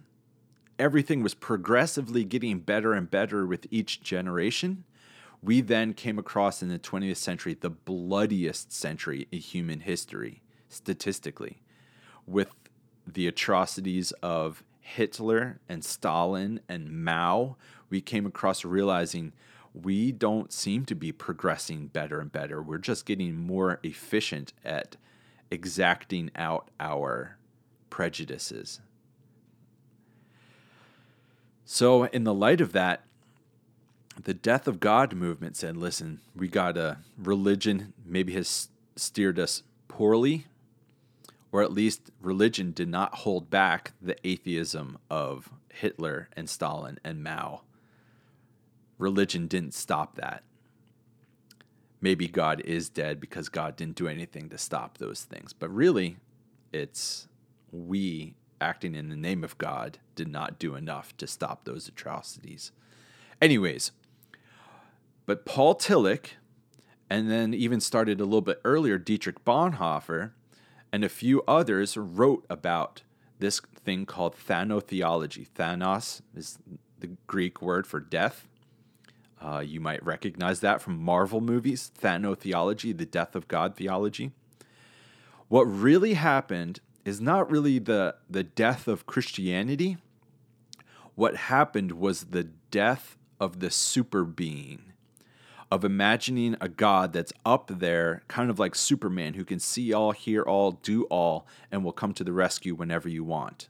everything 0.77 1.23
was 1.23 1.35
progressively 1.35 2.25
getting 2.25 2.59
better 2.59 2.95
and 2.95 3.09
better 3.09 3.47
with 3.47 3.69
each 3.71 4.01
generation, 4.03 4.83
we 5.41 5.61
then 5.61 5.95
came 5.95 6.19
across 6.19 6.65
in 6.65 6.69
the 6.69 6.81
20th 6.81 7.19
century 7.19 7.55
the 7.55 7.71
bloodiest 7.71 8.73
century 8.73 9.29
in 9.31 9.39
human 9.39 9.79
history, 9.79 10.43
statistically, 10.69 11.63
with 12.27 12.57
the 13.07 13.29
atrocities 13.29 14.11
of 14.21 14.65
Hitler 14.81 15.61
and 15.69 15.85
Stalin 15.85 16.59
and 16.69 17.05
Mao. 17.05 17.57
We 17.89 18.01
came 18.01 18.27
across 18.27 18.65
realizing 18.65 19.33
we 19.73 20.11
don't 20.11 20.53
seem 20.53 20.87
to 20.87 20.97
be 20.97 21.13
progressing 21.13 21.87
better 21.87 22.19
and 22.19 22.33
better. 22.33 22.61
We're 22.61 22.79
just 22.79 23.07
getting 23.07 23.37
more 23.37 23.79
efficient 23.85 24.53
at 24.65 24.97
exacting 25.53 26.31
out 26.35 26.71
our 26.81 27.37
prejudices. 27.91 28.81
So, 31.67 32.05
in 32.05 32.25
the 32.25 32.35
light 32.35 32.63
of 32.63 32.73
that, 32.73 33.05
the 34.25 34.35
death 34.35 34.67
of 34.67 34.81
God 34.81 35.13
movement 35.15 35.57
said, 35.57 35.77
listen, 35.77 36.21
we 36.35 36.49
got 36.49 36.77
a 36.77 36.99
religion 37.19 37.93
maybe 38.05 38.33
has 38.33 38.69
steered 38.97 39.39
us 39.39 39.63
poorly, 39.89 40.47
or 41.51 41.63
at 41.63 41.73
least 41.73 42.11
religion 42.21 42.73
did 42.73 42.89
not 42.89 43.17
hold 43.17 43.51
back 43.51 43.93
the 44.01 44.17
atheism 44.27 44.99
of 45.11 45.51
Hitler 45.69 46.29
and 46.35 46.49
Stalin 46.49 46.99
and 47.05 47.23
Mao. 47.23 47.63
Religion 48.99 49.47
didn't 49.47 49.75
stop 49.75 50.17
that. 50.17 50.45
Maybe 52.03 52.29
God 52.29 52.61
is 52.63 52.91
dead 52.91 53.21
because 53.21 53.49
God 53.49 53.77
didn't 53.77 53.97
do 53.97 54.09
anything 54.09 54.51
to 54.51 54.59
stop 54.59 54.99
those 54.99 55.23
things. 55.23 55.53
But 55.53 55.71
really, 55.71 56.17
it's 56.73 57.29
we 57.71 58.35
acting 58.61 58.95
in 58.95 59.09
the 59.09 59.17
name 59.17 59.43
of 59.45 59.57
God 59.57 59.99
did 60.15 60.29
not 60.29 60.59
do 60.59 60.75
enough 60.75 61.17
to 61.17 61.27
stop 61.27 61.65
those 61.65 61.89
atrocities. 61.89 62.73
Anyways, 63.41 63.93
but 65.27 65.47
Paul 65.47 65.77
Tillich, 65.77 66.33
and 67.09 67.31
then 67.31 67.55
even 67.55 67.81
started 67.81 68.21
a 68.21 68.25
little 68.25 68.41
bit 68.41 68.61
earlier, 68.65 68.99
Dietrich 68.99 69.45
Bonhoeffer, 69.45 70.33
and 70.93 71.05
a 71.05 71.09
few 71.09 71.43
others 71.47 71.97
wrote 71.97 72.45
about 72.51 73.03
this 73.39 73.61
thing 73.85 74.07
called 74.07 74.37
thanotheology. 74.37 75.49
Thanos 75.49 76.23
is 76.35 76.59
the 77.01 77.11
Greek 77.27 77.63
word 77.63 77.87
for 77.87 78.01
death. 78.01 78.49
Uh, 79.43 79.59
you 79.59 79.81
might 79.81 80.05
recognize 80.05 80.61
that 80.61 80.81
from 80.81 81.03
Marvel 81.03 81.41
movies, 81.41 81.91
thanotheology, 82.01 82.97
the 82.97 83.07
death 83.07 83.35
of 83.35 83.49
God 83.49 83.75
theology. 83.75 84.31
What 85.49 85.65
really 85.65 86.15
happened 86.15 86.81
is 87.05 87.21
not 87.21 87.51
really 87.51 87.81
the, 87.81 88.15
the 88.31 88.45
death 88.45 88.87
of 88.87 89.07
Christianity. 89.07 89.97
What 91.17 91.37
happened 91.37 91.93
was 91.93 92.27
the 92.27 92.45
death 92.71 93.19
of 93.41 93.59
the 93.59 93.71
super 93.71 94.25
being 94.25 94.93
of 95.73 95.87
imagining 95.87 96.55
a 96.61 96.69
God 96.69 97.15
that's 97.15 97.33
up 97.47 97.71
there, 97.79 98.23
kind 98.29 98.51
of 98.51 98.59
like 98.59 98.75
Superman, 98.75 99.33
who 99.35 99.45
can 99.45 99.59
see 99.59 99.91
all, 99.91 100.13
hear 100.13 100.43
all, 100.43 100.73
do 100.73 101.05
all, 101.05 101.47
and 101.71 101.83
will 101.83 101.93
come 101.93 102.13
to 102.13 102.25
the 102.25 102.33
rescue 102.33 102.75
whenever 102.75 103.09
you 103.09 103.25
want. 103.25 103.69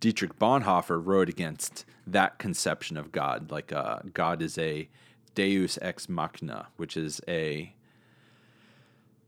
Dietrich 0.00 0.38
Bonhoeffer 0.38 1.00
wrote 1.04 1.28
against 1.28 1.84
that 2.06 2.38
conception 2.38 2.96
of 2.96 3.12
God. 3.12 3.50
Like 3.50 3.72
uh, 3.72 4.00
God 4.12 4.42
is 4.42 4.56
a 4.58 4.88
deus 5.34 5.78
ex 5.80 6.08
machina, 6.08 6.68
which 6.76 6.96
is 6.96 7.20
a 7.28 7.74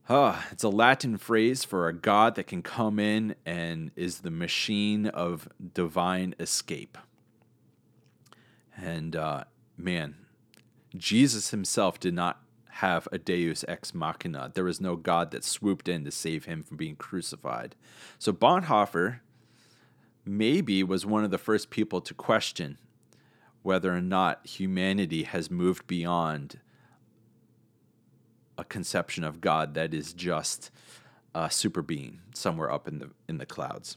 uh, 0.09 0.43
it's 0.51 0.65
a 0.65 0.69
Latin 0.69 1.17
phrase 1.17 1.65
for 1.65 1.87
a 1.87 1.93
God 1.93 2.35
that 2.35 2.47
can 2.47 2.63
come 2.63 2.99
in 2.99 3.37
and 3.47 3.93
is 3.95 4.21
the 4.21 4.31
machine 4.31 5.07
of 5.07 5.49
divine 5.75 6.35
escape. 6.41 6.99
And 8.77 9.15
uh, 9.15 9.45
man, 9.77 10.17
Jesus 10.97 11.51
himself 11.51 12.01
did 12.01 12.15
not 12.15 12.43
have 12.77 13.07
a 13.13 13.19
deus 13.19 13.65
ex 13.69 13.95
machina. 13.95 14.51
There 14.55 14.65
was 14.65 14.81
no 14.81 14.97
God 14.97 15.31
that 15.31 15.45
swooped 15.45 15.89
in 15.89 16.05
to 16.05 16.11
save 16.11 16.47
him 16.47 16.63
from 16.63 16.79
being 16.79 16.97
crucified. 16.97 17.77
So 18.19 18.33
Bonhoeffer 18.33 19.21
maybe 20.25 20.83
was 20.83 21.05
one 21.05 21.25
of 21.25 21.31
the 21.31 21.39
first 21.39 21.71
people 21.71 22.01
to 22.01 22.15
question 22.15 22.79
whether 23.63 23.95
or 23.95 24.01
not 24.01 24.47
humanity 24.47 25.23
has 25.23 25.51
moved 25.51 25.87
beyond 25.87 26.59
a 28.59 28.65
conception 28.65 29.25
of 29.25 29.41
God 29.41 29.75
that 29.75 29.95
is 29.95 30.13
just 30.13 30.71
a 31.35 31.51
super 31.51 31.83
being 31.83 32.21
somewhere 32.35 32.71
up 32.71 32.87
in 32.87 32.99
the 32.99 33.11
in 33.29 33.39
the 33.39 33.47
clouds. 33.47 33.97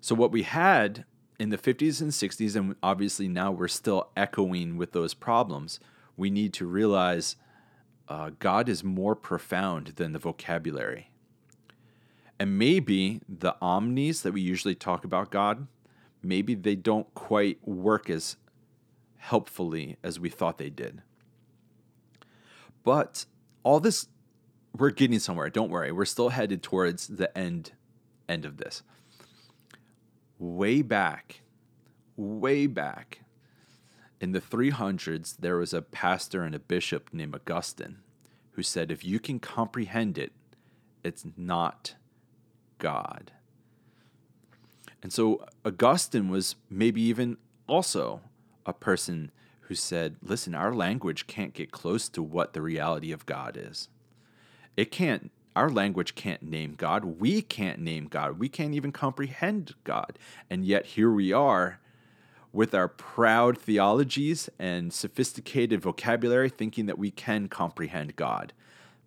So 0.00 0.14
what 0.14 0.32
we 0.32 0.42
had 0.42 1.04
in 1.38 1.50
the 1.50 1.58
50s 1.58 2.00
and 2.00 2.10
60s 2.10 2.56
and 2.56 2.76
obviously 2.82 3.28
now 3.28 3.50
we're 3.50 3.68
still 3.68 4.10
echoing 4.16 4.76
with 4.76 4.92
those 4.92 5.14
problems, 5.14 5.80
we 6.16 6.30
need 6.30 6.52
to 6.54 6.66
realize 6.66 7.36
uh, 8.08 8.30
God 8.38 8.68
is 8.68 8.84
more 8.84 9.16
profound 9.16 9.88
than 9.96 10.12
the 10.12 10.18
vocabulary. 10.18 11.11
And 12.42 12.58
maybe 12.58 13.20
the 13.28 13.54
omnis 13.62 14.22
that 14.22 14.32
we 14.32 14.40
usually 14.40 14.74
talk 14.74 15.04
about 15.04 15.30
God, 15.30 15.68
maybe 16.24 16.56
they 16.56 16.74
don't 16.74 17.06
quite 17.14 17.58
work 17.64 18.10
as 18.10 18.36
helpfully 19.18 19.96
as 20.02 20.18
we 20.18 20.28
thought 20.28 20.58
they 20.58 20.68
did. 20.68 21.02
But 22.82 23.26
all 23.62 23.78
this, 23.78 24.08
we're 24.76 24.90
getting 24.90 25.20
somewhere. 25.20 25.50
Don't 25.50 25.70
worry. 25.70 25.92
We're 25.92 26.04
still 26.04 26.30
headed 26.30 26.64
towards 26.64 27.06
the 27.06 27.38
end 27.38 27.74
end 28.28 28.44
of 28.44 28.56
this. 28.56 28.82
Way 30.40 30.82
back, 30.82 31.42
way 32.16 32.66
back 32.66 33.20
in 34.20 34.32
the 34.32 34.40
300s, 34.40 35.36
there 35.38 35.58
was 35.58 35.72
a 35.72 35.80
pastor 35.80 36.42
and 36.42 36.56
a 36.56 36.58
bishop 36.58 37.10
named 37.12 37.36
Augustine 37.36 37.98
who 38.54 38.64
said, 38.64 38.90
if 38.90 39.04
you 39.04 39.20
can 39.20 39.38
comprehend 39.38 40.18
it, 40.18 40.32
it's 41.04 41.24
not 41.36 41.94
God. 42.82 43.30
And 45.04 45.12
so 45.12 45.46
Augustine 45.64 46.28
was 46.28 46.56
maybe 46.68 47.00
even 47.00 47.36
also 47.68 48.20
a 48.66 48.72
person 48.72 49.30
who 49.62 49.74
said, 49.76 50.16
listen, 50.20 50.52
our 50.54 50.74
language 50.74 51.28
can't 51.28 51.54
get 51.54 51.70
close 51.70 52.08
to 52.08 52.22
what 52.22 52.54
the 52.54 52.60
reality 52.60 53.12
of 53.12 53.24
God 53.24 53.56
is. 53.56 53.88
It 54.76 54.90
can't, 54.90 55.30
our 55.54 55.70
language 55.70 56.16
can't 56.16 56.42
name 56.42 56.74
God. 56.76 57.20
We 57.20 57.40
can't 57.40 57.78
name 57.78 58.08
God. 58.08 58.40
We 58.40 58.48
can't 58.48 58.74
even 58.74 58.90
comprehend 58.90 59.74
God. 59.84 60.18
And 60.50 60.64
yet 60.64 60.86
here 60.86 61.10
we 61.12 61.32
are 61.32 61.78
with 62.52 62.74
our 62.74 62.88
proud 62.88 63.56
theologies 63.56 64.50
and 64.58 64.92
sophisticated 64.92 65.80
vocabulary 65.80 66.48
thinking 66.50 66.86
that 66.86 66.98
we 66.98 67.12
can 67.12 67.46
comprehend 67.48 68.16
God. 68.16 68.52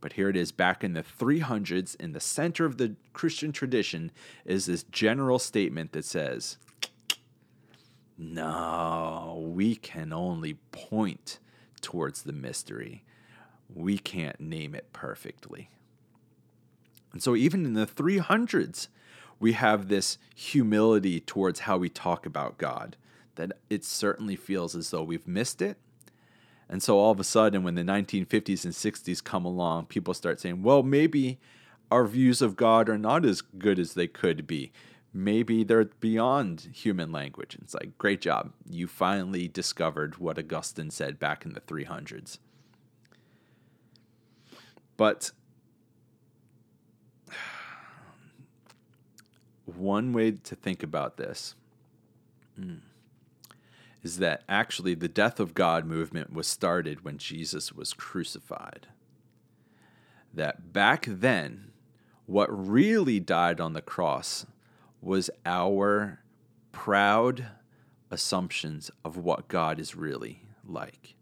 But 0.05 0.13
here 0.13 0.29
it 0.29 0.37
is 0.37 0.51
back 0.51 0.83
in 0.83 0.93
the 0.93 1.01
300s, 1.01 1.95
in 1.99 2.11
the 2.11 2.19
center 2.19 2.63
of 2.63 2.77
the 2.77 2.95
Christian 3.13 3.51
tradition, 3.51 4.11
is 4.45 4.67
this 4.67 4.83
general 4.83 5.39
statement 5.39 5.93
that 5.93 6.05
says, 6.05 6.59
no, 8.15 9.43
we 9.51 9.75
can 9.75 10.13
only 10.13 10.59
point 10.71 11.39
towards 11.81 12.21
the 12.21 12.33
mystery. 12.33 13.03
We 13.73 13.97
can't 13.97 14.39
name 14.39 14.75
it 14.75 14.93
perfectly. 14.93 15.71
And 17.11 17.23
so, 17.23 17.35
even 17.35 17.65
in 17.65 17.73
the 17.73 17.87
300s, 17.87 18.89
we 19.39 19.53
have 19.53 19.87
this 19.87 20.19
humility 20.35 21.19
towards 21.19 21.61
how 21.61 21.79
we 21.79 21.89
talk 21.89 22.27
about 22.27 22.59
God, 22.59 22.95
that 23.37 23.53
it 23.71 23.83
certainly 23.83 24.35
feels 24.35 24.75
as 24.75 24.91
though 24.91 25.01
we've 25.01 25.27
missed 25.27 25.63
it. 25.63 25.79
And 26.67 26.81
so, 26.81 26.97
all 26.97 27.11
of 27.11 27.19
a 27.19 27.23
sudden, 27.23 27.63
when 27.63 27.75
the 27.75 27.83
1950s 27.83 28.65
and 28.65 28.73
60s 28.73 29.23
come 29.23 29.45
along, 29.45 29.85
people 29.85 30.13
start 30.13 30.39
saying, 30.39 30.63
well, 30.63 30.81
maybe 30.81 31.39
our 31.91 32.05
views 32.05 32.41
of 32.41 32.55
God 32.55 32.89
are 32.89 32.97
not 32.97 33.23
as 33.23 33.41
good 33.41 33.77
as 33.77 33.93
they 33.93 34.07
could 34.07 34.47
be 34.47 34.71
maybe 35.15 35.63
they're 35.63 35.85
beyond 35.85 36.67
human 36.73 37.11
language. 37.11 37.55
And 37.55 37.63
It's 37.63 37.73
like, 37.73 37.97
great 37.97 38.19
job. 38.19 38.51
You 38.69 38.85
finally 38.85 39.47
discovered 39.47 40.17
what 40.17 40.37
Augustine 40.37 40.91
said 40.91 41.17
back 41.17 41.45
in 41.45 41.53
the 41.53 41.61
300s. 41.61 42.37
But 44.97 45.31
one 49.65 50.11
way 50.11 50.31
to 50.31 50.55
think 50.55 50.83
about 50.83 51.15
this 51.15 51.55
mm, 52.59 52.79
is 54.05 54.19
that 54.19 54.43
actually 54.47 54.93
the 54.93 55.07
death 55.07 55.39
of 55.39 55.55
God 55.55 55.83
movement 55.83 56.31
was 56.31 56.45
started 56.45 57.03
when 57.03 57.17
Jesus 57.17 57.73
was 57.73 57.91
crucified. 57.91 58.85
That 60.31 60.71
back 60.71 61.07
then, 61.09 61.71
what 62.27 62.47
really 62.51 63.19
died 63.19 63.59
on 63.59 63.73
the 63.73 63.81
cross 63.81 64.45
was 65.01 65.31
our 65.43 66.19
proud 66.71 67.47
assumptions 68.11 68.91
of 69.03 69.17
what 69.17 69.47
God 69.47 69.79
is 69.79 69.95
really 69.95 70.43
like. 70.63 71.15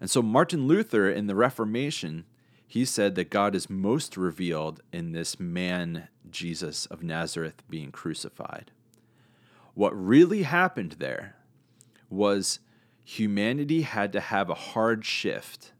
And 0.00 0.10
so 0.10 0.20
Martin 0.20 0.66
Luther 0.66 1.08
in 1.08 1.28
the 1.28 1.36
Reformation, 1.36 2.24
he 2.66 2.84
said 2.84 3.14
that 3.14 3.30
God 3.30 3.54
is 3.54 3.70
most 3.70 4.16
revealed 4.16 4.80
in 4.92 5.12
this 5.12 5.38
man 5.38 6.08
Jesus 6.28 6.86
of 6.86 7.04
Nazareth 7.04 7.62
being 7.70 7.92
crucified. 7.92 8.72
What 9.74 9.92
really 9.96 10.42
happened 10.42 10.96
there 10.98 11.36
was 12.12 12.60
humanity 13.04 13.82
had 13.82 14.12
to 14.12 14.20
have 14.20 14.48
a 14.48 14.54
hard 14.54 15.04
shift 15.04 15.72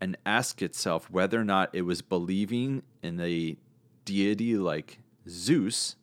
and 0.00 0.16
ask 0.26 0.62
itself 0.62 1.08
whether 1.10 1.40
or 1.40 1.44
not 1.44 1.70
it 1.72 1.82
was 1.82 2.02
believing 2.02 2.82
in 3.02 3.20
a 3.20 3.56
deity 4.04 4.56
like 4.56 4.98
Zeus, 5.28 5.94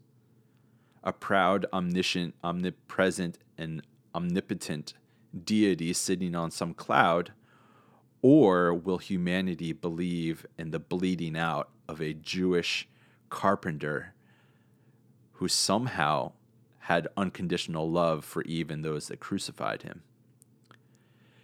a 1.04 1.12
proud, 1.12 1.66
omniscient, 1.74 2.34
omnipresent, 2.44 3.38
and 3.58 3.82
omnipotent 4.16 4.94
deity 5.44 5.92
sitting 5.94 6.34
on 6.36 6.52
some 6.52 6.74
cloud, 6.74 7.34
or 8.22 8.74
will 8.74 8.98
humanity 8.98 9.74
believe 9.74 10.46
in 10.58 10.72
the 10.72 10.80
bleeding 10.80 11.38
out 11.38 11.70
of 11.88 12.02
a 12.02 12.14
Jewish 12.14 12.88
carpenter 13.30 14.14
who 15.34 15.48
somehow 15.48 16.32
had 16.90 17.08
unconditional 17.16 17.90
love 17.90 18.26
for 18.26 18.42
even 18.44 18.82
those 18.82 19.08
that 19.08 19.20
crucified 19.20 19.84
him? 19.84 20.02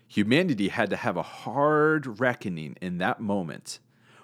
Humanity 0.07 0.69
had 0.69 0.89
to 0.89 0.95
have 0.95 1.17
a 1.17 1.21
hard 1.21 2.19
reckoning 2.19 2.75
in 2.81 2.97
that 2.97 3.21
moment 3.21 3.79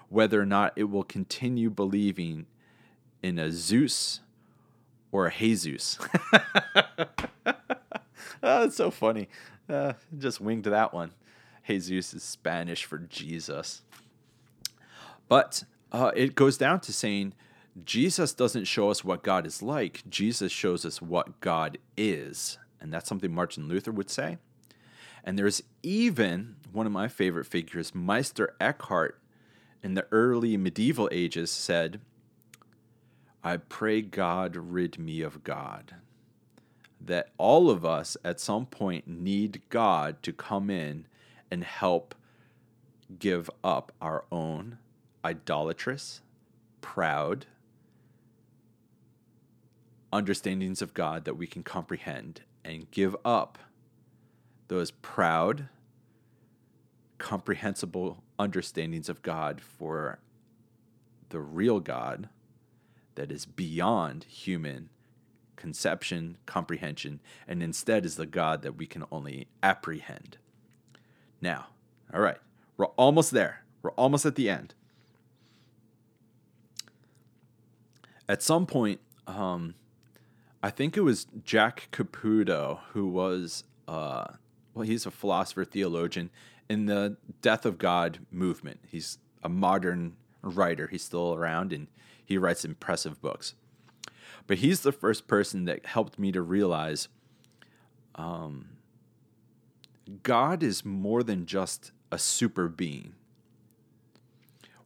whether 0.08 0.40
or 0.40 0.46
not 0.46 0.72
it 0.74 0.90
will 0.90 1.04
continue 1.04 1.70
believing 1.70 2.46
in 3.22 3.38
a 3.38 3.52
Zeus 3.52 4.20
or 5.12 5.26
a 5.26 5.32
Jesus. 5.32 5.96
oh, 6.32 7.06
that's 8.42 8.76
so 8.76 8.90
funny. 8.90 9.28
Uh, 9.68 9.92
just 10.18 10.40
winged 10.40 10.64
that 10.64 10.92
one. 10.92 11.12
Jesus 11.66 12.12
is 12.14 12.24
Spanish 12.24 12.84
for 12.84 12.98
Jesus. 12.98 13.82
But 15.28 15.62
uh, 15.92 16.10
it 16.16 16.34
goes 16.34 16.58
down 16.58 16.80
to 16.80 16.92
saying 16.92 17.32
Jesus 17.84 18.34
doesn't 18.34 18.64
show 18.64 18.90
us 18.90 19.02
what 19.02 19.22
God 19.22 19.46
is 19.46 19.62
like, 19.62 20.02
Jesus 20.08 20.52
shows 20.52 20.84
us 20.84 21.00
what 21.00 21.40
God 21.40 21.78
is. 21.96 22.58
And 22.80 22.92
that's 22.92 23.08
something 23.08 23.32
Martin 23.32 23.68
Luther 23.68 23.92
would 23.92 24.10
say. 24.10 24.38
And 25.24 25.38
there's 25.38 25.62
even 25.82 26.56
one 26.72 26.86
of 26.86 26.92
my 26.92 27.08
favorite 27.08 27.46
figures, 27.46 27.94
Meister 27.94 28.54
Eckhart, 28.60 29.18
in 29.82 29.94
the 29.94 30.06
early 30.10 30.56
medieval 30.56 31.08
ages, 31.12 31.50
said, 31.50 32.00
I 33.42 33.56
pray 33.56 34.02
God 34.02 34.56
rid 34.56 34.98
me 34.98 35.22
of 35.22 35.42
God. 35.44 35.94
That 37.00 37.30
all 37.38 37.70
of 37.70 37.84
us 37.84 38.16
at 38.24 38.40
some 38.40 38.66
point 38.66 39.08
need 39.08 39.62
God 39.68 40.22
to 40.24 40.32
come 40.32 40.70
in 40.70 41.06
and 41.50 41.64
help 41.64 42.14
give 43.18 43.50
up 43.64 43.92
our 44.00 44.24
own 44.30 44.78
idolatrous, 45.24 46.20
proud 46.80 47.46
understandings 50.12 50.82
of 50.82 50.94
God 50.94 51.24
that 51.24 51.36
we 51.36 51.46
can 51.46 51.62
comprehend 51.62 52.42
and 52.64 52.90
give 52.90 53.16
up 53.24 53.58
those 54.68 54.90
proud, 54.90 55.68
comprehensible 57.18 58.22
understandings 58.38 59.08
of 59.08 59.22
God 59.22 59.60
for 59.60 60.18
the 61.30 61.40
real 61.40 61.80
God 61.80 62.28
that 63.14 63.32
is 63.32 63.46
beyond 63.46 64.24
human 64.24 64.88
conception, 65.56 66.36
comprehension, 66.46 67.20
and 67.46 67.62
instead 67.62 68.04
is 68.04 68.16
the 68.16 68.26
God 68.26 68.62
that 68.62 68.76
we 68.76 68.86
can 68.86 69.04
only 69.12 69.46
apprehend. 69.62 70.38
Now, 71.40 71.66
all 72.12 72.20
right, 72.20 72.38
we're 72.76 72.86
almost 72.86 73.30
there. 73.30 73.62
We're 73.82 73.92
almost 73.92 74.26
at 74.26 74.34
the 74.34 74.50
end. 74.50 74.74
At 78.28 78.42
some 78.42 78.66
point, 78.66 79.00
um, 79.26 79.74
I 80.62 80.70
think 80.70 80.96
it 80.96 81.00
was 81.00 81.26
Jack 81.44 81.88
Caputo 81.90 82.80
who 82.92 83.08
was, 83.08 83.64
uh, 83.88 84.26
well, 84.74 84.86
he's 84.86 85.06
a 85.06 85.10
philosopher, 85.10 85.64
theologian 85.64 86.30
in 86.68 86.86
the 86.86 87.16
Death 87.40 87.66
of 87.66 87.78
God 87.78 88.20
movement. 88.30 88.80
He's 88.86 89.18
a 89.42 89.48
modern 89.48 90.16
writer. 90.42 90.86
He's 90.86 91.02
still 91.02 91.34
around 91.34 91.72
and 91.72 91.88
he 92.24 92.38
writes 92.38 92.64
impressive 92.64 93.20
books. 93.20 93.54
But 94.46 94.58
he's 94.58 94.80
the 94.80 94.92
first 94.92 95.26
person 95.26 95.64
that 95.64 95.86
helped 95.86 96.18
me 96.18 96.32
to 96.32 96.42
realize 96.42 97.08
um, 98.14 98.76
God 100.22 100.62
is 100.62 100.84
more 100.84 101.22
than 101.22 101.46
just 101.46 101.92
a 102.10 102.18
super 102.18 102.68
being. 102.68 103.14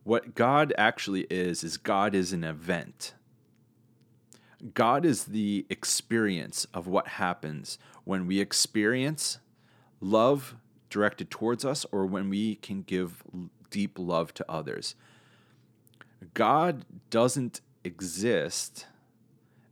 What 0.05 0.35
God 0.35 0.73
actually 0.79 1.27
is, 1.31 1.65
is 1.65 1.77
God 1.77 2.15
is 2.15 2.33
an 2.33 2.45
event. 2.45 3.15
God 4.75 5.05
is 5.05 5.25
the 5.25 5.67
experience 5.69 6.67
of 6.73 6.87
what 6.87 7.09
happens 7.09 7.79
when 8.05 8.27
we 8.27 8.41
experience 8.41 9.39
love 10.01 10.57
directed 10.91 11.31
towards 11.31 11.65
us 11.65 11.85
or 11.93 12.07
when 12.07 12.29
we 12.31 12.57
can 12.57 12.83
give 12.83 13.23
deep 13.71 13.99
love 13.99 14.33
to 14.35 14.51
others. 14.51 14.95
God 16.35 16.85
doesn't 17.11 17.61
exist 17.85 18.87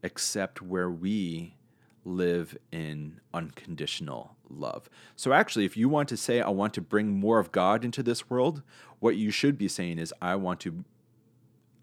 except 0.02 0.61
where 0.61 0.90
we 0.90 1.57
live 2.04 2.57
in 2.70 3.20
unconditional 3.33 4.37
love. 4.50 4.90
So, 5.16 5.33
actually, 5.33 5.64
if 5.64 5.76
you 5.76 5.88
want 5.88 6.09
to 6.11 6.16
say, 6.16 6.40
I 6.40 6.50
want 6.50 6.74
to 6.74 6.83
bring 6.83 7.18
more 7.18 7.38
of 7.38 7.50
God 7.50 7.85
into 7.85 8.02
this 8.02 8.28
world, 8.28 8.62
what 9.00 9.16
you 9.16 9.30
should 9.30 9.57
be 9.57 9.68
saying 9.68 9.98
is, 9.98 10.12
I 10.20 10.37
want 10.37 10.61
to 10.61 10.85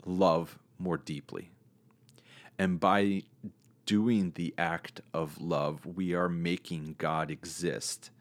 love 0.05 0.59
more 0.77 0.97
deeply. 0.97 1.51
And 2.61 2.79
by 2.79 3.23
doing 3.87 4.33
the 4.35 4.53
act 4.55 5.01
of 5.15 5.41
love, 5.41 5.83
we 5.83 6.13
are 6.13 6.29
making 6.29 6.93
God 6.99 7.31
exist. 7.31 8.11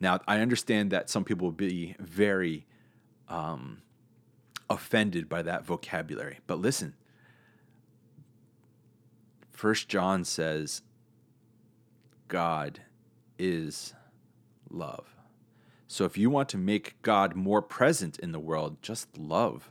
Now, 0.00 0.18
I 0.26 0.40
understand 0.40 0.90
that 0.90 1.08
some 1.08 1.22
people 1.22 1.46
will 1.46 1.52
be 1.52 1.94
very 2.00 2.66
um, 3.28 3.82
offended 4.68 5.28
by 5.28 5.42
that 5.42 5.64
vocabulary, 5.64 6.40
but 6.48 6.58
listen. 6.58 6.94
First 9.52 9.88
John 9.88 10.24
says, 10.24 10.82
God 12.26 12.80
is 13.38 13.94
love. 14.68 15.14
So 15.86 16.04
if 16.04 16.18
you 16.18 16.28
want 16.28 16.48
to 16.48 16.58
make 16.58 17.00
God 17.02 17.36
more 17.36 17.62
present 17.62 18.18
in 18.18 18.32
the 18.32 18.40
world, 18.40 18.82
just 18.82 19.16
love. 19.16 19.70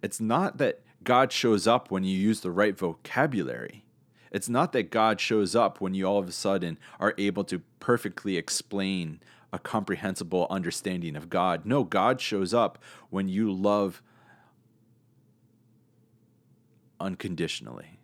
It's 0.00 0.20
not 0.20 0.58
that 0.58 0.82
God 1.04 1.32
shows 1.32 1.66
up 1.66 1.90
when 1.90 2.04
you 2.04 2.16
use 2.16 2.40
the 2.40 2.50
right 2.50 2.76
vocabulary. 2.76 3.84
It's 4.30 4.48
not 4.48 4.72
that 4.72 4.90
God 4.90 5.20
shows 5.20 5.54
up 5.54 5.80
when 5.80 5.94
you 5.94 6.06
all 6.06 6.18
of 6.18 6.28
a 6.28 6.32
sudden 6.32 6.78
are 6.98 7.14
able 7.18 7.44
to 7.44 7.60
perfectly 7.80 8.36
explain 8.36 9.20
a 9.52 9.58
comprehensible 9.58 10.46
understanding 10.48 11.16
of 11.16 11.28
God. 11.28 11.66
No, 11.66 11.84
God 11.84 12.20
shows 12.20 12.54
up 12.54 12.78
when 13.10 13.28
you 13.28 13.52
love 13.52 14.02
unconditionally. 16.98 17.98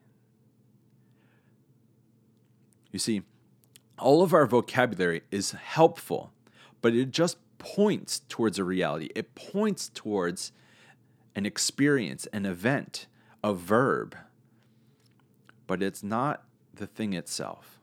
You 2.92 2.98
see, 2.98 3.22
all 3.98 4.22
of 4.22 4.34
our 4.34 4.46
vocabulary 4.46 5.22
is 5.30 5.52
helpful, 5.52 6.32
but 6.82 6.94
it 6.94 7.10
just 7.10 7.38
points 7.58 8.20
towards 8.28 8.58
a 8.58 8.64
reality. 8.64 9.08
It 9.14 9.34
points 9.34 9.88
towards 9.88 10.52
an 11.38 11.46
experience, 11.46 12.26
an 12.32 12.44
event, 12.44 13.06
a 13.44 13.54
verb, 13.54 14.16
but 15.68 15.80
it's 15.80 16.02
not 16.02 16.42
the 16.74 16.88
thing 16.88 17.12
itself. 17.12 17.78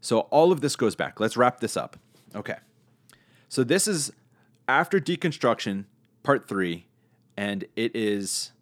So 0.00 0.20
all 0.20 0.50
of 0.50 0.62
this 0.62 0.74
goes 0.74 0.96
back. 0.96 1.20
Let's 1.20 1.36
wrap 1.36 1.60
this 1.60 1.76
up. 1.76 1.98
Okay. 2.34 2.56
So 3.50 3.62
this 3.62 3.86
is 3.86 4.10
after 4.66 4.98
deconstruction, 5.00 5.84
part 6.22 6.48
three, 6.48 6.86
and 7.36 7.66
it 7.76 7.94
is 7.94 8.52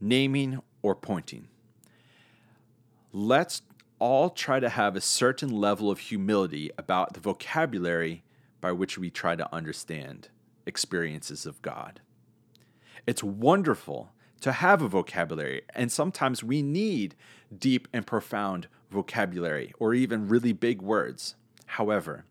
naming 0.00 0.62
or 0.80 0.94
pointing. 0.94 1.48
Let's 3.12 3.60
all 3.98 4.30
try 4.30 4.60
to 4.60 4.70
have 4.70 4.96
a 4.96 5.00
certain 5.02 5.50
level 5.50 5.90
of 5.90 5.98
humility 5.98 6.70
about 6.78 7.12
the 7.12 7.20
vocabulary 7.20 8.22
by 8.62 8.72
which 8.72 8.96
we 8.96 9.10
try 9.10 9.36
to 9.36 9.54
understand 9.54 10.28
experiences 10.64 11.44
of 11.44 11.60
God. 11.60 12.00
It's 13.06 13.22
wonderful 13.22 14.12
to 14.40 14.52
have 14.52 14.82
a 14.82 14.88
vocabulary, 14.88 15.62
and 15.74 15.92
sometimes 15.92 16.42
we 16.42 16.62
need 16.62 17.14
deep 17.56 17.88
and 17.92 18.06
profound 18.06 18.68
vocabulary 18.90 19.72
or 19.78 19.94
even 19.94 20.28
really 20.28 20.52
big 20.52 20.80
words. 20.80 21.34
However, 21.66 22.24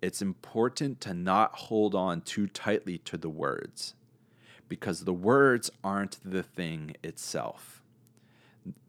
it's 0.00 0.22
important 0.22 1.00
to 1.02 1.14
not 1.14 1.54
hold 1.54 1.94
on 1.94 2.22
too 2.22 2.46
tightly 2.46 2.98
to 2.98 3.16
the 3.16 3.28
words 3.28 3.94
because 4.68 5.04
the 5.04 5.12
words 5.12 5.70
aren't 5.84 6.18
the 6.24 6.42
thing 6.42 6.96
itself 7.02 7.82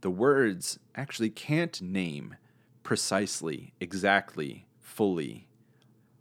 the 0.01 0.11
words 0.11 0.79
actually 0.95 1.29
can't 1.29 1.81
name 1.81 2.35
precisely, 2.83 3.73
exactly, 3.79 4.65
fully 4.79 5.47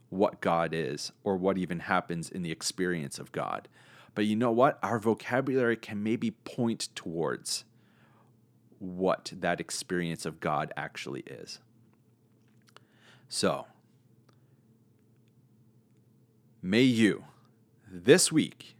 what 0.09 0.41
God 0.41 0.73
is 0.73 1.11
or 1.23 1.35
what 1.37 1.57
even 1.57 1.81
happens 1.81 2.29
in 2.29 2.43
the 2.43 2.51
experience 2.51 3.19
of 3.19 3.31
God. 3.31 3.67
But 4.15 4.25
you 4.25 4.35
know 4.35 4.51
what? 4.51 4.79
Our 4.83 4.99
vocabulary 4.99 5.75
can 5.75 6.03
maybe 6.03 6.31
point 6.31 6.89
towards 6.95 7.65
what 8.79 9.31
that 9.39 9.59
experience 9.59 10.25
of 10.25 10.39
God 10.39 10.71
actually 10.75 11.21
is. 11.21 11.59
So, 13.27 13.65
may 16.61 16.81
you 16.81 17.23
this 17.89 18.31
week 18.31 18.75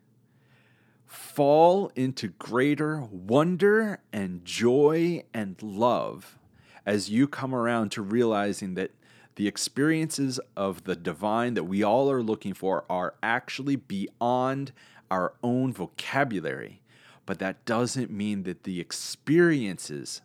fall 1.06 1.92
into 1.96 2.28
greater 2.28 3.02
wonder 3.02 4.00
and 4.12 4.44
joy 4.46 5.24
and 5.34 5.62
love 5.62 6.38
as 6.86 7.10
you 7.10 7.28
come 7.28 7.56
around 7.56 7.92
to 7.92 8.02
realizing 8.02 8.74
that 8.76 8.92
the 9.36 9.48
experiences 9.48 10.40
of 10.56 10.84
the 10.84 10.96
divine 10.96 11.56
that 11.56 11.64
we 11.64 11.82
all 11.82 12.12
are 12.12 12.22
looking 12.22 12.54
for 12.54 12.86
are 12.90 13.16
actually 13.24 13.76
beyond 13.76 14.72
our 15.10 15.34
own 15.44 15.74
vocabulary. 15.74 16.82
But 17.26 17.40
that 17.40 17.64
doesn't 17.66 18.12
mean 18.12 18.44
that 18.44 18.64
the 18.64 18.80
experiences 18.80 20.22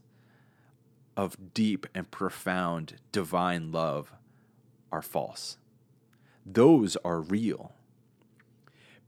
of 1.16 1.36
deep 1.54 1.86
and 1.94 2.10
profound 2.10 2.96
divine 3.12 3.72
love 3.72 4.12
are 4.90 5.02
false. 5.02 5.58
Those 6.44 6.96
are 7.04 7.20
real. 7.20 7.72